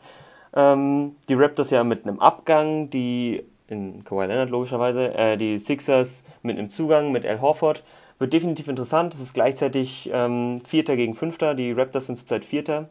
[0.53, 6.23] Ähm, die Raptors ja mit einem Abgang, die in Kawhi Leonard logischerweise, äh, die Sixers
[6.41, 7.83] mit einem Zugang mit Al Horford.
[8.19, 9.13] Wird definitiv interessant.
[9.13, 11.53] Es ist gleichzeitig ähm, Vierter gegen Fünfter.
[11.53, 12.89] Die Raptors sind zurzeit Vierter.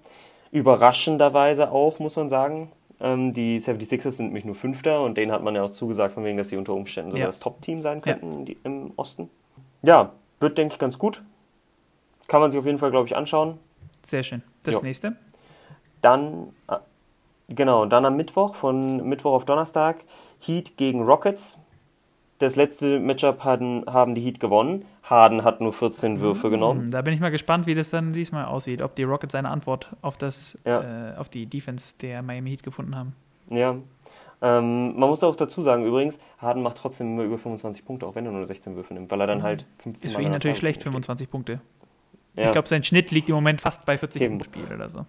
[0.52, 2.70] Überraschenderweise auch, muss man sagen.
[3.00, 6.24] Ähm, die 76ers sind nämlich nur Fünfter und denen hat man ja auch zugesagt, von
[6.24, 7.26] wegen, dass sie unter Umständen sogar ja.
[7.26, 8.54] das Top-Team sein könnten ja.
[8.64, 9.28] im Osten.
[9.82, 11.22] Ja, wird, denke ich, ganz gut.
[12.28, 13.58] Kann man sich auf jeden Fall, glaube ich, anschauen.
[14.02, 14.42] Sehr schön.
[14.62, 14.82] Das jo.
[14.82, 15.16] nächste?
[16.00, 16.76] Dann, äh,
[17.48, 20.04] genau, dann am Mittwoch, von Mittwoch auf Donnerstag,
[20.40, 21.60] Heat gegen Rockets.
[22.38, 24.84] Das letzte Matchup hatten, haben die Heat gewonnen.
[25.02, 26.90] Harden hat nur 14 Würfe genommen.
[26.90, 28.82] Da bin ich mal gespannt, wie das dann diesmal aussieht.
[28.82, 31.12] Ob die Rockets eine Antwort auf, das, ja.
[31.12, 33.14] äh, auf die Defense der Miami Heat gefunden haben.
[33.48, 33.76] Ja.
[34.42, 38.14] Ähm, man muss auch dazu sagen, übrigens, Harden macht trotzdem immer über 25 Punkte, auch
[38.14, 39.44] wenn er nur 16 Würfe nimmt, weil er dann mhm.
[39.44, 41.60] halt 15 Ist für ihn natürlich schlecht, 25 Punkte.
[42.36, 42.44] Ja.
[42.44, 44.44] Ich glaube, sein Schnitt liegt im Moment fast bei 40 Eben.
[44.44, 45.06] Spiel oder so.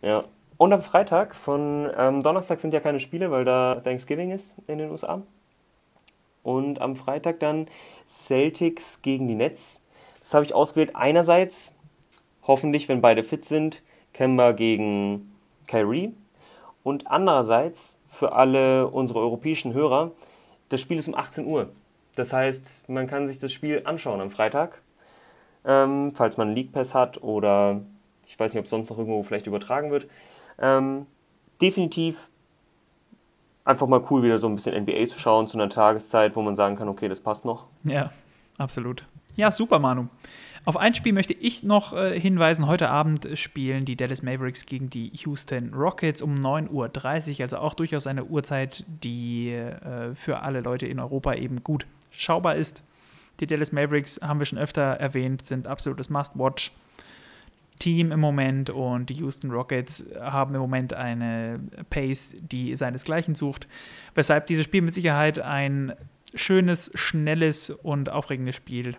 [0.00, 0.24] Ja.
[0.62, 4.78] Und am Freitag, von ähm, Donnerstag sind ja keine Spiele, weil da Thanksgiving ist in
[4.78, 5.20] den USA.
[6.44, 7.66] Und am Freitag dann
[8.08, 9.84] Celtics gegen die Nets.
[10.20, 10.94] Das habe ich ausgewählt.
[10.94, 11.74] Einerseits,
[12.46, 13.82] hoffentlich, wenn beide fit sind,
[14.12, 15.34] Kemba gegen
[15.66, 16.14] Kyrie.
[16.84, 20.12] Und andererseits, für alle unsere europäischen Hörer,
[20.68, 21.70] das Spiel ist um 18 Uhr.
[22.14, 24.80] Das heißt, man kann sich das Spiel anschauen am Freitag,
[25.64, 27.80] ähm, falls man einen League Pass hat oder
[28.28, 30.06] ich weiß nicht, ob es sonst noch irgendwo vielleicht übertragen wird.
[30.58, 31.06] Ähm,
[31.60, 32.30] definitiv
[33.64, 36.56] einfach mal cool, wieder so ein bisschen NBA zu schauen zu einer Tageszeit, wo man
[36.56, 37.66] sagen kann, okay, das passt noch.
[37.84, 38.10] Ja,
[38.58, 39.04] absolut.
[39.36, 40.08] Ja, super, Manu.
[40.64, 42.68] Auf ein Spiel möchte ich noch äh, hinweisen.
[42.68, 47.40] Heute Abend spielen die Dallas Mavericks gegen die Houston Rockets um 9.30 Uhr.
[47.40, 52.54] Also auch durchaus eine Uhrzeit, die äh, für alle Leute in Europa eben gut schaubar
[52.54, 52.84] ist.
[53.40, 56.70] Die Dallas Mavericks, haben wir schon öfter erwähnt, sind absolutes Must-Watch.
[57.82, 61.58] Team im Moment und die Houston Rockets haben im Moment eine
[61.90, 63.66] Pace, die seinesgleichen sucht,
[64.14, 65.92] weshalb dieses Spiel mit Sicherheit ein
[66.32, 68.96] schönes, schnelles und aufregendes Spiel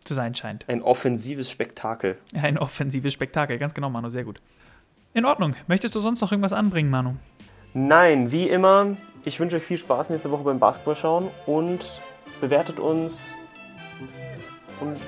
[0.00, 0.68] zu sein scheint.
[0.68, 2.18] Ein offensives Spektakel.
[2.34, 4.40] Ein offensives Spektakel, ganz genau, Manu, sehr gut.
[5.14, 5.54] In Ordnung.
[5.68, 7.14] Möchtest du sonst noch irgendwas anbringen, Manu?
[7.72, 12.00] Nein, wie immer, ich wünsche euch viel Spaß nächste Woche beim Basketball schauen und
[12.40, 13.32] bewertet uns.
[14.80, 14.98] Und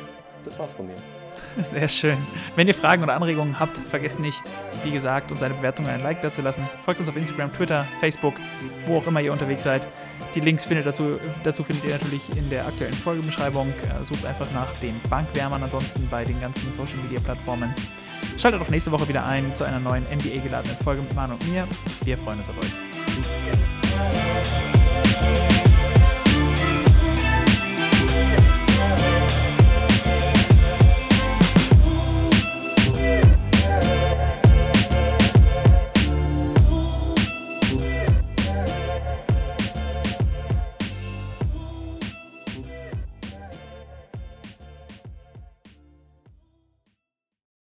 [0.45, 1.18] das war's von mir.
[1.63, 2.19] Sehr schön.
[2.57, 4.43] Wenn ihr Fragen oder Anregungen habt, vergesst nicht,
[4.85, 6.69] wie gesagt, uns eine Bewertung ein Like dazu lassen.
[6.85, 8.35] Folgt uns auf Instagram, Twitter, Facebook,
[8.87, 9.83] wo auch immer ihr unterwegs seid.
[10.35, 13.69] Die Links findet dazu, dazu findet ihr natürlich in der aktuellen Folgebeschreibung.
[13.69, 17.75] Äh, sucht einfach nach den Bankwärmern ansonsten bei den ganzen Social Media Plattformen.
[18.37, 21.49] Schaltet auch nächste Woche wieder ein zu einer neuen NBA geladenen Folge mit Manu und
[21.53, 21.67] mir.
[22.05, 22.73] Wir freuen uns auf euch.